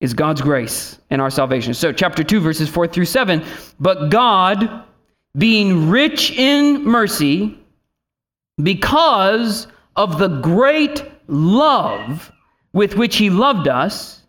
[0.00, 1.74] is God's grace in our salvation.
[1.74, 3.44] So, chapter 2, verses 4 through 7.
[3.78, 4.84] But God,
[5.36, 7.58] being rich in mercy,
[8.62, 12.32] because of the great love
[12.72, 14.22] with which He loved us,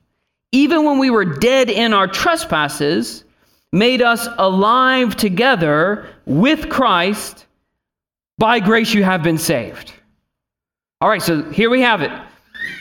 [0.51, 3.23] even when we were dead in our trespasses,
[3.71, 7.45] made us alive together with Christ.
[8.37, 9.93] By grace you have been saved.
[10.99, 12.11] All right, so here we have it.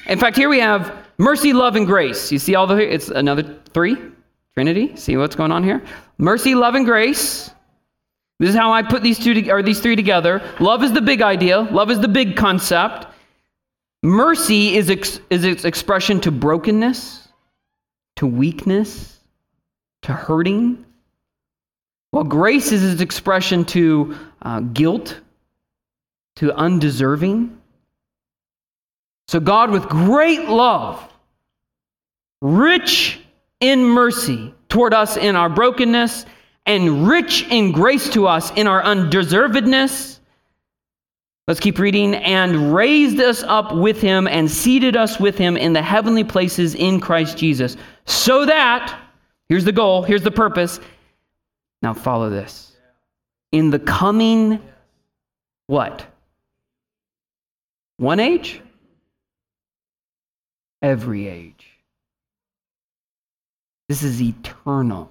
[0.08, 2.32] In fact, here we have Mercy, love, and grace.
[2.32, 3.42] You see all the, it's another
[3.74, 3.94] three,
[4.54, 4.96] Trinity.
[4.96, 5.82] See what's going on here?
[6.16, 7.50] Mercy, love, and grace.
[8.38, 10.40] This is how I put these two or these three together.
[10.60, 11.60] Love is the big idea.
[11.60, 13.06] Love is the big concept.
[14.02, 17.28] Mercy is, ex, is its expression to brokenness,
[18.16, 19.20] to weakness,
[20.00, 20.86] to hurting.
[22.12, 25.20] While grace is its expression to uh, guilt,
[26.36, 27.58] to undeserving.
[29.28, 31.06] So God, with great love,
[32.40, 33.20] rich
[33.60, 36.24] in mercy toward us in our brokenness,
[36.66, 40.18] and rich in grace to us in our undeservedness.
[41.48, 42.14] Let's keep reading.
[42.14, 46.76] And raised us up with him and seated us with him in the heavenly places
[46.76, 47.76] in Christ Jesus.
[48.04, 48.96] So that,
[49.48, 50.78] here's the goal, here's the purpose.
[51.82, 52.76] Now follow this.
[53.50, 54.60] In the coming,
[55.66, 56.06] what?
[57.96, 58.62] One age?
[60.82, 61.69] Every age.
[63.90, 65.10] This is eternal.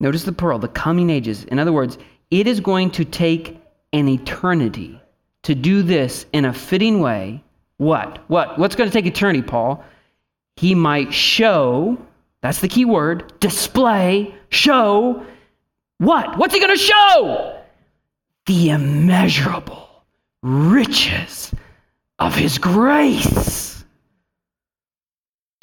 [0.00, 1.44] Notice the pearl, the coming ages.
[1.44, 1.96] In other words,
[2.32, 3.56] it is going to take
[3.92, 5.00] an eternity
[5.44, 7.40] to do this in a fitting way.
[7.76, 8.18] What?
[8.28, 8.58] What?
[8.58, 9.84] What's going to take eternity, Paul?
[10.56, 11.96] He might show,
[12.40, 15.24] that's the key word, display, show.
[15.98, 16.36] What?
[16.36, 17.62] What's he going to show?
[18.46, 19.88] The immeasurable
[20.42, 21.54] riches
[22.18, 23.73] of his grace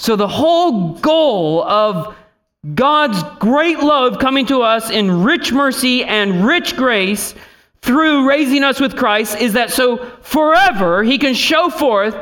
[0.01, 2.15] so, the whole goal of
[2.73, 7.35] God's great love coming to us in rich mercy and rich grace
[7.83, 12.15] through raising us with Christ is that so forever he can show forth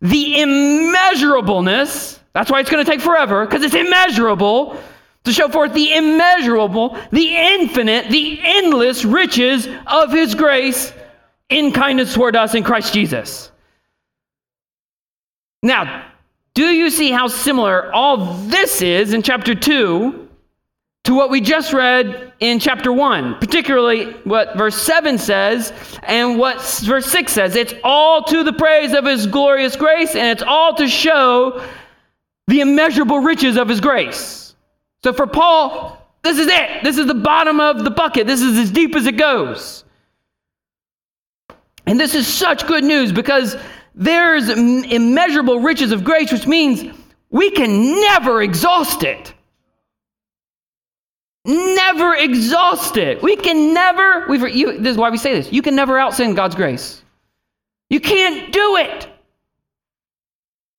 [0.00, 2.18] the immeasurableness.
[2.32, 4.80] That's why it's going to take forever, because it's immeasurable.
[5.24, 10.94] To show forth the immeasurable, the infinite, the endless riches of his grace
[11.50, 13.52] in kindness toward us in Christ Jesus.
[15.62, 16.07] Now,
[16.54, 20.28] do you see how similar all this is in chapter 2
[21.04, 23.36] to what we just read in chapter 1?
[23.38, 25.72] Particularly what verse 7 says
[26.02, 27.56] and what verse 6 says.
[27.56, 31.64] It's all to the praise of his glorious grace, and it's all to show
[32.48, 34.56] the immeasurable riches of his grace.
[35.04, 36.82] So for Paul, this is it.
[36.82, 38.26] This is the bottom of the bucket.
[38.26, 39.84] This is as deep as it goes.
[41.86, 43.56] And this is such good news because
[43.98, 46.96] there's immeasurable riches of grace, which means
[47.30, 49.34] we can never exhaust it.
[51.44, 53.20] Never exhaust it.
[53.22, 56.36] We can never, we've, you, this is why we say this, you can never outsin
[56.36, 57.02] God's grace.
[57.90, 59.08] You can't do it.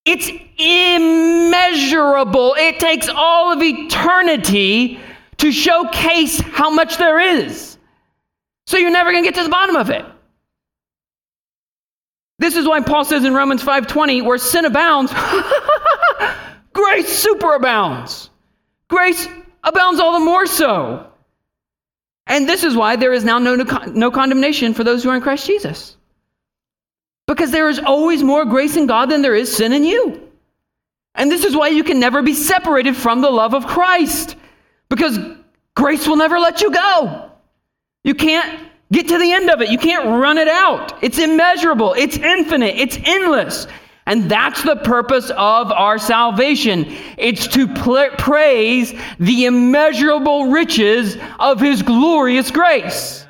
[0.06, 2.54] It's immeasurable.
[2.56, 4.98] It takes all of eternity
[5.36, 7.76] to showcase how much there is.
[8.66, 10.06] So you're never going to get to the bottom of it.
[12.40, 15.12] This is why Paul says in Romans 5:20 where sin abounds,
[16.72, 18.30] grace superabounds.
[18.88, 19.28] Grace
[19.62, 21.06] abounds all the more so.
[22.26, 25.20] And this is why there is now no, no condemnation for those who are in
[25.20, 25.98] Christ Jesus.
[27.26, 30.26] Because there is always more grace in God than there is sin in you.
[31.14, 34.36] And this is why you can never be separated from the love of Christ.
[34.88, 35.18] Because
[35.76, 37.32] grace will never let you go.
[38.02, 39.70] You can't get to the end of it.
[39.70, 41.02] You can't run it out.
[41.02, 43.66] It's immeasurable, it's infinite, it's endless.
[44.06, 46.86] And that's the purpose of our salvation.
[47.16, 53.24] It's to pl- praise the immeasurable riches of His glorious grace.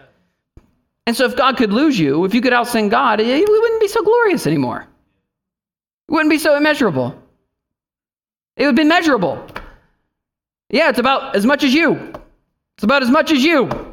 [1.07, 3.81] And so, if God could lose you, if you could outsin God, eh, we wouldn't
[3.81, 4.87] be so glorious anymore.
[6.09, 7.21] It wouldn't be so immeasurable.
[8.57, 9.45] It would be measurable.
[10.71, 12.15] Yeah, it's about as much as you.
[12.77, 13.90] It's about as much as you.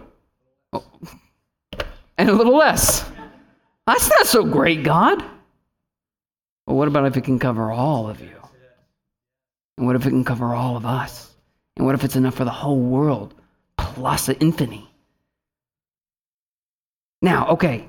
[2.17, 3.09] And a little less.
[3.85, 5.23] That's not so great, God.
[6.65, 8.35] But what about if it can cover all of you?
[9.77, 11.35] And what if it can cover all of us?
[11.77, 13.33] And what if it's enough for the whole world
[13.77, 14.89] plus an infinity?
[17.21, 17.87] Now, okay,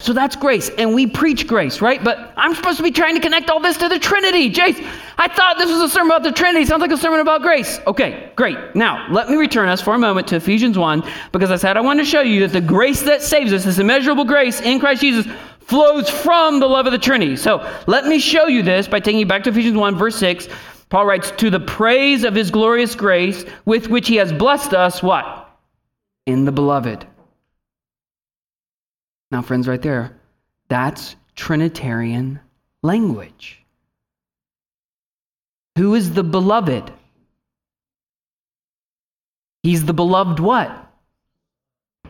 [0.00, 2.02] so that's grace, and we preach grace, right?
[2.02, 4.48] But I'm supposed to be trying to connect all this to the Trinity.
[4.48, 4.80] Jace,
[5.18, 6.64] I thought this was a sermon about the Trinity.
[6.66, 7.80] Sounds like a sermon about grace.
[7.84, 8.56] Okay, great.
[8.76, 11.80] Now, let me return us for a moment to Ephesians 1, because I said I
[11.80, 15.00] wanted to show you that the grace that saves us, this immeasurable grace in Christ
[15.00, 15.26] Jesus,
[15.62, 17.34] flows from the love of the Trinity.
[17.34, 20.46] So let me show you this by taking you back to Ephesians 1, verse 6.
[20.90, 25.02] Paul writes, To the praise of his glorious grace, with which he has blessed us,
[25.02, 25.58] what?
[26.24, 27.04] In the beloved.
[29.30, 30.16] Now, friends, right there,
[30.68, 32.40] that's Trinitarian
[32.82, 33.62] language.
[35.76, 36.90] Who is the beloved?
[39.62, 40.86] He's the beloved what?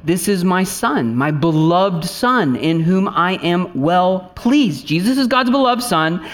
[0.04, 4.86] This is my son, my beloved son, in whom I am well pleased.
[4.86, 6.26] Jesus is God's beloved son.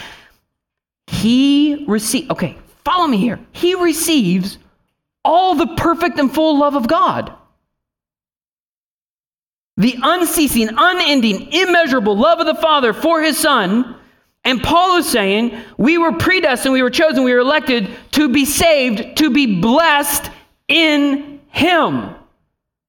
[1.07, 3.41] He receives, okay, follow me here.
[3.53, 4.59] He receives
[5.24, 7.32] all the perfect and full love of God.
[9.77, 13.97] The unceasing, unending, immeasurable love of the Father for his Son.
[14.45, 18.45] And Paul is saying, we were predestined, we were chosen, we were elected to be
[18.45, 20.31] saved, to be blessed
[20.68, 22.14] in him.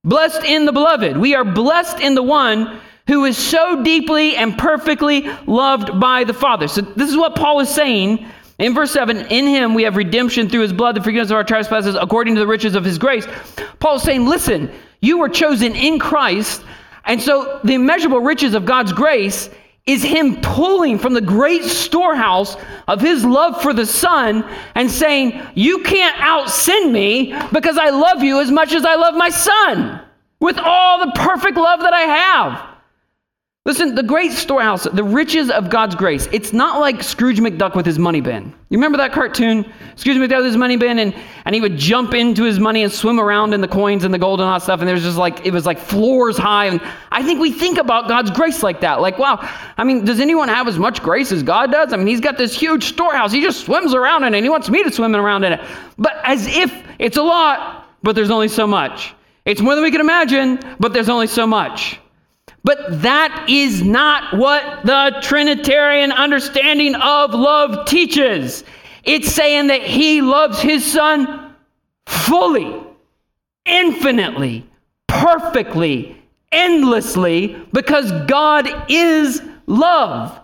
[0.04, 1.18] Blessed in the beloved.
[1.18, 6.34] We are blessed in the one who is so deeply and perfectly loved by the
[6.34, 6.68] Father.
[6.68, 8.26] So, this is what Paul is saying
[8.60, 11.44] in verse 7 In him we have redemption through his blood, the forgiveness of our
[11.44, 13.28] trespasses, according to the riches of his grace.
[13.80, 14.72] Paul is saying, Listen,
[15.06, 16.64] you were chosen in Christ.
[17.06, 19.50] And so the immeasurable riches of God's grace
[19.86, 24.44] is him pulling from the great storehouse of his love for the Son
[24.74, 26.50] and saying, You can't out
[26.92, 30.02] me because I love you as much as I love my Son
[30.40, 32.75] with all the perfect love that I have.
[33.68, 37.84] Listen, the great storehouse, the riches of God's grace, it's not like Scrooge McDuck with
[37.84, 38.54] his money bin.
[38.70, 39.66] You remember that cartoon?
[39.96, 42.94] Scrooge McDuck with his money bin, and, and he would jump into his money and
[42.94, 45.18] swim around in the coins and the gold and all that stuff, and there's just
[45.18, 46.68] like, it was like floors high.
[46.68, 46.80] And
[47.12, 49.02] I think we think about God's grace like that.
[49.02, 49.40] Like, wow,
[49.78, 51.92] I mean, does anyone have as much grace as God does?
[51.92, 53.32] I mean, he's got this huge storehouse.
[53.32, 55.62] He just swims around in it, and he wants me to swim around in it.
[55.98, 59.16] But as if it's a lot, but there's only so much.
[59.46, 62.00] It's more than we can imagine, but there's only so much.
[62.66, 68.64] But that is not what the Trinitarian understanding of love teaches.
[69.04, 71.54] It's saying that he loves his son
[72.08, 72.76] fully,
[73.68, 74.68] infinitely,
[75.06, 76.20] perfectly,
[76.52, 80.40] endlessly, because God is love.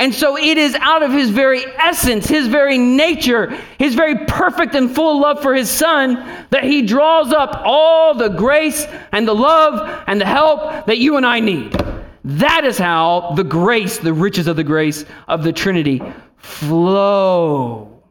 [0.00, 4.74] And so it is out of his very essence, his very nature, his very perfect
[4.74, 6.14] and full love for his son
[6.48, 11.18] that he draws up all the grace and the love and the help that you
[11.18, 11.76] and I need.
[12.24, 16.00] That is how the grace, the riches of the grace of the Trinity
[16.38, 18.02] flow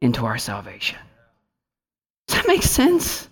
[0.00, 0.98] into our salvation.
[2.28, 3.28] Does that make sense?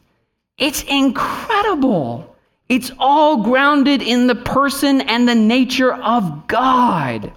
[0.59, 2.37] It's incredible.
[2.69, 7.33] It's all grounded in the person and the nature of God.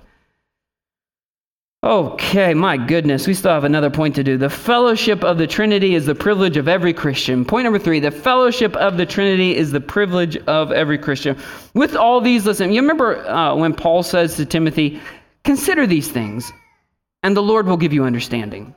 [1.87, 4.37] Okay, my goodness, we still have another point to do.
[4.37, 7.45] The fellowship of the Trinity is the privilege of every Christian.
[7.45, 11.37] Point number three the fellowship of the Trinity is the privilege of every Christian.
[11.75, 14.99] With all these, listen, you remember uh, when Paul says to Timothy,
[15.45, 16.51] consider these things,
[17.23, 18.75] and the Lord will give you understanding.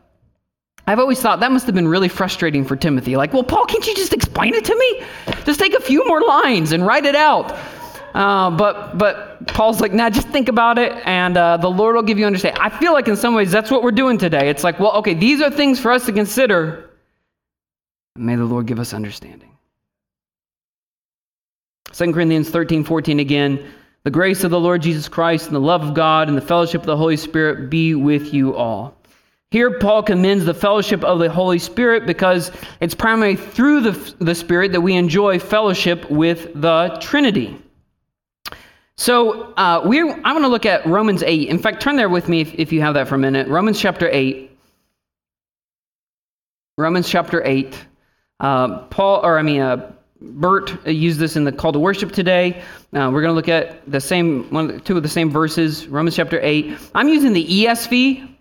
[0.87, 3.17] I've always thought that must have been really frustrating for Timothy.
[3.17, 5.03] Like, well, Paul, can't you just explain it to me?
[5.45, 7.59] Just take a few more lines and write it out.
[8.15, 12.03] Uh, but but Paul's like, nah, just think about it, and uh, the Lord will
[12.03, 12.61] give you understanding.
[12.61, 14.49] I feel like in some ways that's what we're doing today.
[14.49, 16.91] It's like, well, okay, these are things for us to consider.
[18.17, 19.57] May the Lord give us understanding.
[21.93, 23.73] 2 Corinthians 13, 14 again.
[24.03, 26.81] The grace of the Lord Jesus Christ and the love of God and the fellowship
[26.81, 28.97] of the Holy Spirit be with you all.
[29.51, 34.35] Here, Paul commends the fellowship of the Holy Spirit because it's primarily through the, the
[34.35, 37.61] Spirit that we enjoy fellowship with the Trinity.
[39.01, 41.49] So uh, we I'm going to look at Romans 8.
[41.49, 43.49] In fact, turn there with me if, if you have that for a minute.
[43.49, 44.51] Romans chapter 8.
[46.77, 47.79] Romans chapter 8.
[48.41, 52.61] Uh, Paul, or I mean, uh, Bert used this in the call to worship today.
[52.93, 55.89] Uh, we're going to look at the same one, two of the same verses.
[55.89, 56.77] Romans chapter 8.
[56.95, 58.37] I'm using the ESV.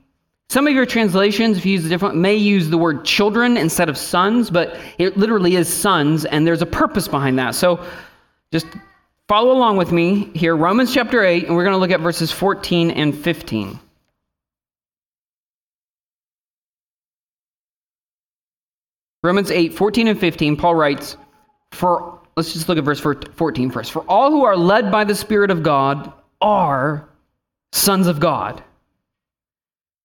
[0.49, 3.87] Some of your translations, if you use a different, may use the word children instead
[3.87, 7.55] of sons, but it literally is sons, and there's a purpose behind that.
[7.55, 7.81] So
[8.51, 8.67] just
[9.29, 12.31] Follow along with me here, Romans chapter 8, and we're going to look at verses
[12.31, 13.79] 14 and 15.
[19.21, 21.15] Romans 8, 14 and 15, Paul writes,
[21.73, 23.91] For let's just look at verse 14 first.
[23.91, 26.11] For all who are led by the Spirit of God
[26.41, 27.07] are
[27.71, 28.63] sons of God.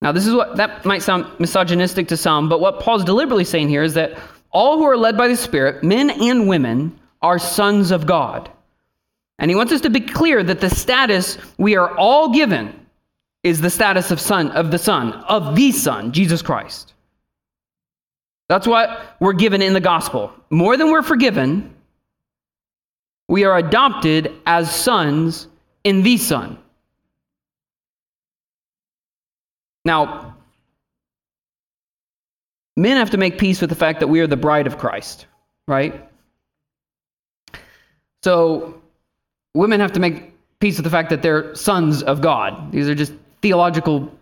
[0.02, 3.70] Now, this is what that might sound misogynistic to some, but what Paul's deliberately saying
[3.70, 4.18] here is that
[4.50, 8.50] all who are led by the Spirit, men and women, are sons of God.
[9.38, 12.86] And he wants us to be clear that the status we are all given
[13.42, 16.94] is the status of son of the son of the son Jesus Christ.
[18.48, 20.32] That's what we're given in the gospel.
[20.50, 21.74] More than we're forgiven,
[23.28, 25.48] we are adopted as sons
[25.82, 26.58] in the son.
[29.84, 30.36] Now,
[32.76, 35.26] men have to make peace with the fact that we are the bride of Christ,
[35.66, 36.08] right?
[38.22, 38.80] So
[39.54, 42.72] women have to make peace with the fact that they're sons of God.
[42.72, 44.12] These are just theological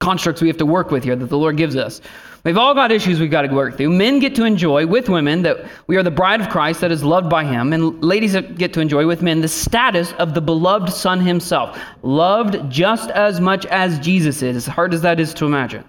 [0.00, 2.00] constructs we have to work with here that the Lord gives us.
[2.44, 3.90] We've all got issues we've got to work through.
[3.90, 7.04] Men get to enjoy with women that we are the bride of Christ that is
[7.04, 10.92] loved by Him, and ladies get to enjoy with men the status of the beloved
[10.92, 15.46] Son Himself, loved just as much as Jesus is, as hard as that is to
[15.46, 15.84] imagine.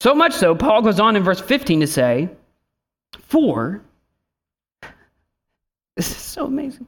[0.00, 2.28] So much so, Paul goes on in verse 15 to say,
[3.26, 3.82] For,
[5.96, 6.86] this is so amazing.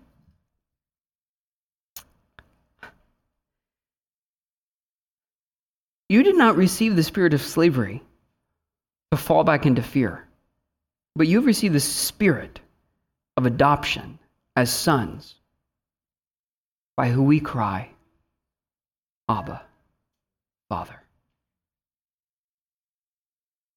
[6.15, 8.01] You did not receive the spirit of slavery
[9.11, 10.25] to fall back into fear,
[11.17, 12.61] but you've received the spirit
[13.37, 14.21] of adoption
[14.55, 15.35] as sons,
[16.97, 17.91] by who we cry,
[19.29, 19.61] Abba,
[20.69, 21.03] Father.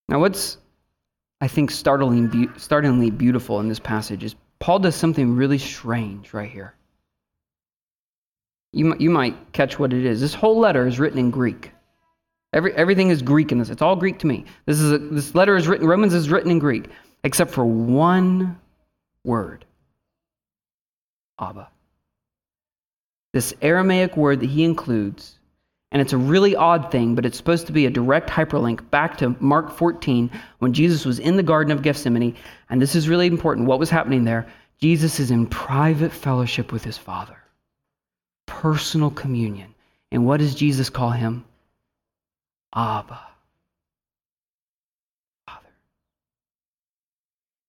[0.08, 0.60] Now, what's
[1.42, 6.36] I think startling, be- startlingly beautiful in this passage is Paul does something really strange
[6.36, 6.76] right here.
[8.74, 10.22] You, you might catch what it is.
[10.22, 11.72] This whole letter is written in Greek.
[12.54, 13.70] Every, everything is Greek in this.
[13.70, 14.46] It's all Greek to me.
[14.66, 16.90] This, is a, this letter is written, Romans is written in Greek,
[17.24, 18.58] except for one
[19.24, 19.66] word
[21.40, 21.70] Abba.
[23.34, 25.38] This Aramaic word that he includes,
[25.92, 29.18] and it's a really odd thing, but it's supposed to be a direct hyperlink back
[29.18, 32.36] to Mark 14 when Jesus was in the Garden of Gethsemane.
[32.70, 33.68] And this is really important.
[33.68, 34.48] What was happening there?
[34.80, 37.38] Jesus is in private fellowship with his Father,
[38.46, 39.74] personal communion.
[40.12, 41.44] And what does Jesus call him?
[42.78, 43.20] Abba.
[45.48, 45.68] Father.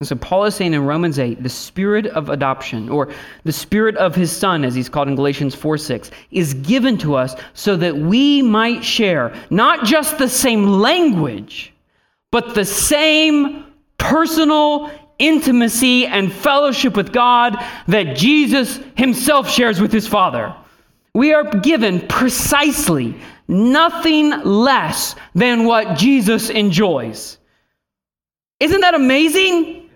[0.01, 3.11] And so Paul is saying in Romans 8, the spirit of adoption, or
[3.45, 7.15] the spirit of his son, as he's called in Galatians 4 6, is given to
[7.15, 11.73] us so that we might share not just the same language,
[12.31, 13.65] but the same
[13.97, 17.57] personal intimacy and fellowship with God
[17.87, 20.55] that Jesus himself shares with his Father.
[21.15, 23.17] We are given precisely
[23.49, 27.39] nothing less than what Jesus enjoys.
[28.61, 29.91] Isn't that amazing?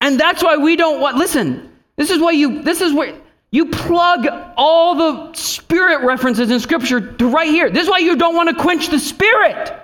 [0.00, 3.14] And that's why we don't want, listen, this is why you, this is where
[3.50, 7.70] you plug all the spirit references in Scripture to right here.
[7.70, 9.74] This is why you don't want to quench the spirit.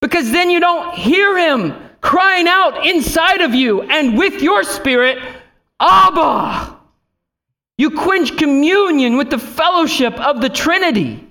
[0.00, 5.18] Because then you don't hear him crying out inside of you and with your spirit,
[5.80, 6.75] Abba.
[7.78, 11.26] You quench communion with the fellowship of the Trinity.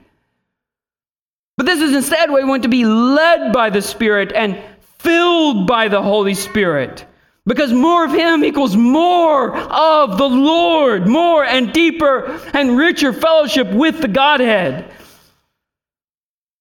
[1.57, 4.61] But this is instead where we want to be led by the Spirit and
[4.99, 7.05] filled by the Holy Spirit.
[7.47, 13.71] Because more of Him equals more of the Lord, more and deeper and richer fellowship
[13.71, 14.91] with the Godhead.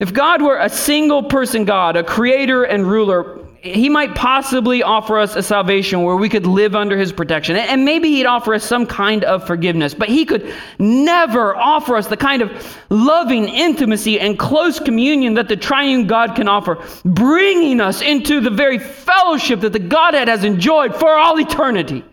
[0.01, 5.19] If God were a single person God, a creator and ruler, he might possibly offer
[5.19, 7.57] us a salvation where we could live under his protection.
[7.57, 12.07] And maybe he'd offer us some kind of forgiveness, but he could never offer us
[12.09, 17.81] the kind of loving intimacy and close communion that the triune God can offer, bringing
[17.81, 22.05] us into the very fellowship that the Godhead has enjoyed for all eternity.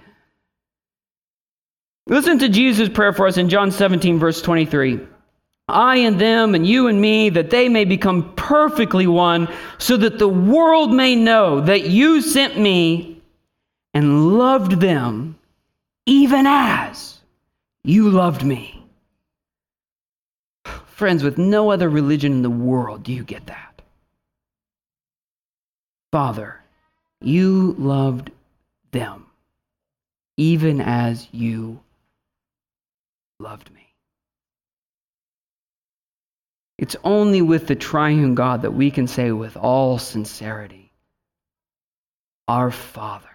[2.07, 5.01] Listen to Jesus' prayer for us in John 17, verse 23.
[5.71, 9.47] I and them, and you and me, that they may become perfectly one,
[9.77, 13.21] so that the world may know that you sent me
[13.93, 15.37] and loved them,
[16.05, 17.19] even as
[17.83, 18.83] you loved me.
[20.85, 23.81] Friends, with no other religion in the world do you get that.
[26.11, 26.61] Father,
[27.21, 28.31] you loved
[28.91, 29.25] them,
[30.37, 31.79] even as you
[33.39, 33.80] loved me.
[36.81, 40.91] It's only with the triune God that we can say with all sincerity,
[42.47, 43.27] Our Father.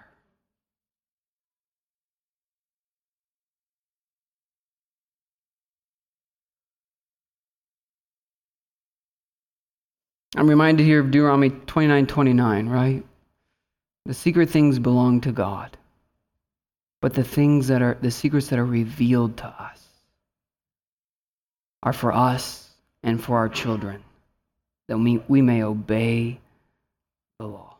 [10.36, 13.04] I'm reminded here of Deuteronomy 29 29, right?
[14.06, 15.76] The secret things belong to God,
[17.00, 19.80] but the things that are, the secrets that are revealed to us
[21.84, 22.65] are for us
[23.06, 24.02] and for our children,
[24.88, 26.38] that we, we may obey
[27.38, 27.76] the law.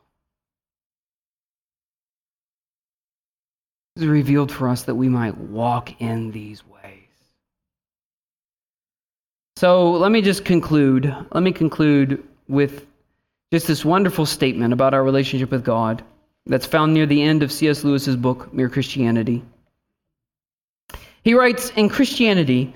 [3.96, 6.82] It is revealed for us that we might walk in these ways.
[9.56, 11.12] So let me just conclude.
[11.32, 12.86] Let me conclude with
[13.52, 16.04] just this wonderful statement about our relationship with God
[16.46, 17.82] that's found near the end of C.S.
[17.82, 19.42] Lewis's book, Mere Christianity.
[21.24, 22.72] He writes In Christianity,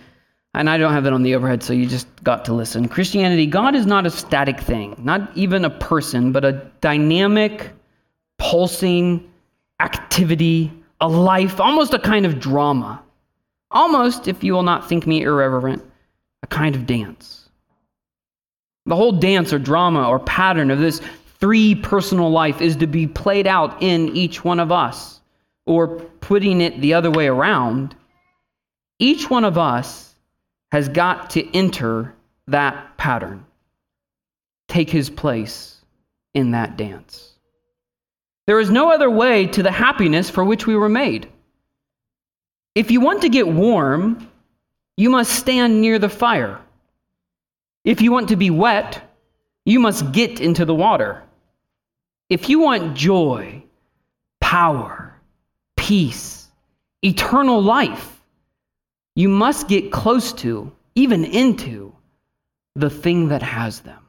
[0.55, 2.89] and I don't have it on the overhead, so you just got to listen.
[2.89, 7.71] Christianity, God is not a static thing, not even a person, but a dynamic,
[8.39, 9.31] pulsing
[9.79, 13.03] activity, a life, almost a kind of drama.
[13.71, 15.85] Almost, if you will not think me irreverent,
[16.43, 17.49] a kind of dance.
[18.87, 21.01] The whole dance or drama or pattern of this
[21.39, 25.21] three personal life is to be played out in each one of us.
[25.67, 27.95] Or putting it the other way around,
[28.99, 30.10] each one of us
[30.73, 32.15] has got to enter
[32.49, 33.45] that pattern,
[34.69, 35.77] take his place
[36.35, 37.33] in that dance.
[38.47, 41.29] There is no other way to the happiness for which we were made.
[42.75, 44.29] If you want to get warm,
[44.97, 46.61] you must stand near the fire.
[47.85, 49.03] If you want to be wet,
[49.65, 51.23] you must get into the water.
[52.29, 53.63] If you want joy,
[54.41, 55.15] power,
[55.77, 56.49] peace,
[57.03, 58.20] eternal life,
[59.15, 61.95] you must get close to, even into,
[62.77, 64.07] the thing that has them.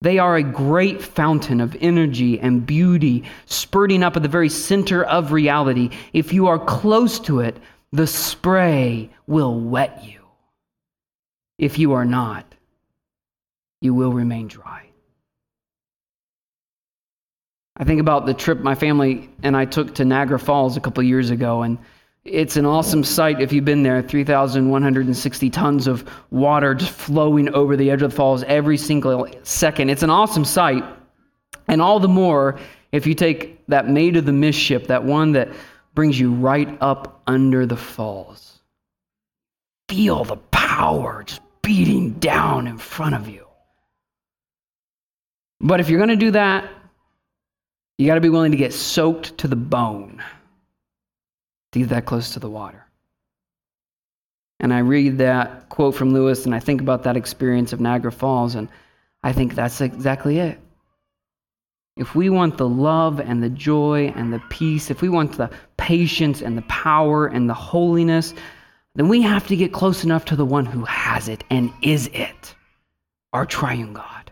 [0.00, 5.04] They are a great fountain of energy and beauty, spurting up at the very center
[5.04, 5.90] of reality.
[6.12, 7.56] If you are close to it,
[7.92, 10.20] the spray will wet you.
[11.58, 12.52] If you are not,
[13.80, 14.88] you will remain dry.
[17.76, 21.02] I think about the trip my family and I took to Niagara Falls a couple
[21.02, 21.78] years ago, and
[22.24, 27.76] it's an awesome sight if you've been there 3,160 tons of water just flowing over
[27.76, 29.90] the edge of the falls every single second.
[29.90, 30.84] It's an awesome sight.
[31.66, 32.60] And all the more
[32.92, 35.48] if you take that Maid of the Mist ship, that one that
[35.94, 38.60] brings you right up under the falls.
[39.88, 43.46] Feel the power just beating down in front of you.
[45.60, 46.68] But if you're going to do that,
[47.98, 50.22] you got to be willing to get soaked to the bone
[51.72, 52.86] to get that close to the water.
[54.60, 58.12] And I read that quote from Lewis and I think about that experience of Niagara
[58.12, 58.68] Falls, and
[59.22, 60.60] I think that's exactly it.
[61.96, 65.50] If we want the love and the joy and the peace, if we want the
[65.76, 68.34] patience and the power and the holiness,
[68.94, 72.08] then we have to get close enough to the one who has it and is
[72.08, 72.54] it,
[73.32, 74.30] our triune God.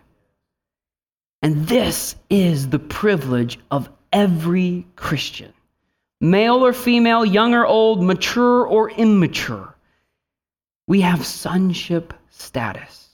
[1.43, 5.53] And this is the privilege of every Christian
[6.21, 9.75] male or female, young or old, mature or immature.
[10.87, 13.09] We have sonship status,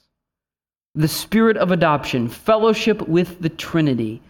[0.94, 4.22] the spirit of adoption, fellowship with the Trinity,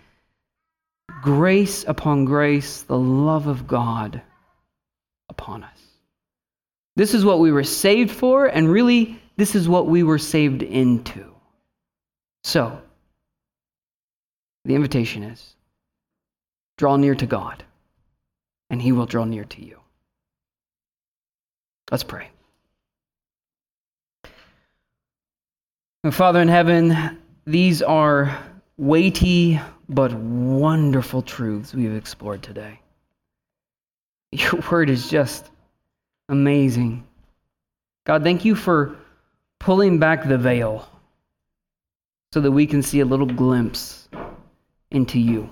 [1.21, 4.21] grace upon grace, the love of God
[5.30, 5.80] upon us.
[6.95, 10.63] This is what we were saved for, and really, this is what we were saved
[10.63, 11.25] into.
[12.43, 12.82] So,
[14.65, 15.53] the invitation is
[16.78, 17.63] draw near to God,
[18.70, 19.80] and he will draw near to you.
[21.91, 22.30] Let's pray.
[26.11, 28.38] Father in heaven, these are
[28.78, 29.59] weighty
[29.89, 32.80] but wonderful truths we have explored today.
[34.32, 35.49] Your word is just
[36.30, 37.05] amazing.
[38.05, 38.95] God, thank you for
[39.59, 40.88] pulling back the veil
[42.34, 44.07] so that we can see a little glimpse
[44.91, 45.49] into you.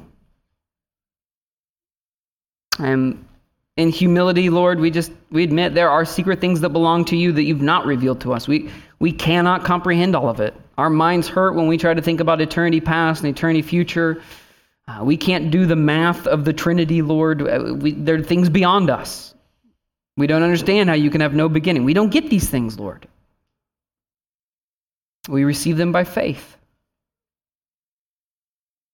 [2.80, 3.26] And
[3.78, 7.32] in humility, Lord, we just we admit there are secret things that belong to you
[7.34, 8.48] that you've not revealed to us.
[8.48, 8.70] We
[9.00, 10.54] we cannot comprehend all of it.
[10.78, 14.22] Our minds hurt when we try to think about eternity past and eternity future.
[14.88, 17.42] Uh, we can't do the math of the Trinity, Lord.
[17.42, 19.34] Uh, we, there are things beyond us.
[20.18, 21.84] We don't understand how you can have no beginning.
[21.84, 23.08] We don't get these things, Lord.
[25.28, 26.56] We receive them by faith.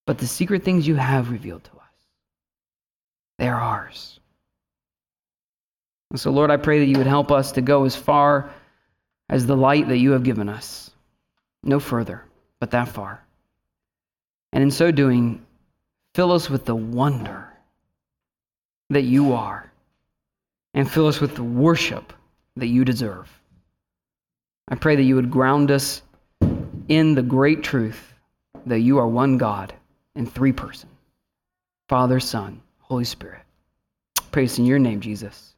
[0.06, 1.71] But the secret things you have revealed to
[3.38, 4.20] they're ours.
[6.10, 8.50] And so, Lord, I pray that you would help us to go as far
[9.28, 10.90] as the light that you have given us.
[11.62, 12.24] No further,
[12.60, 13.24] but that far.
[14.52, 15.44] And in so doing,
[16.14, 17.48] fill us with the wonder
[18.90, 19.72] that you are,
[20.74, 22.12] and fill us with the worship
[22.56, 23.30] that you deserve.
[24.68, 26.02] I pray that you would ground us
[26.88, 28.12] in the great truth
[28.66, 29.72] that you are one God
[30.14, 30.92] in three persons
[31.88, 32.60] Father, Son,
[32.92, 33.40] Holy Spirit.
[34.32, 35.54] Praise in your name, Jesus.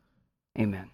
[0.57, 0.89] Amen.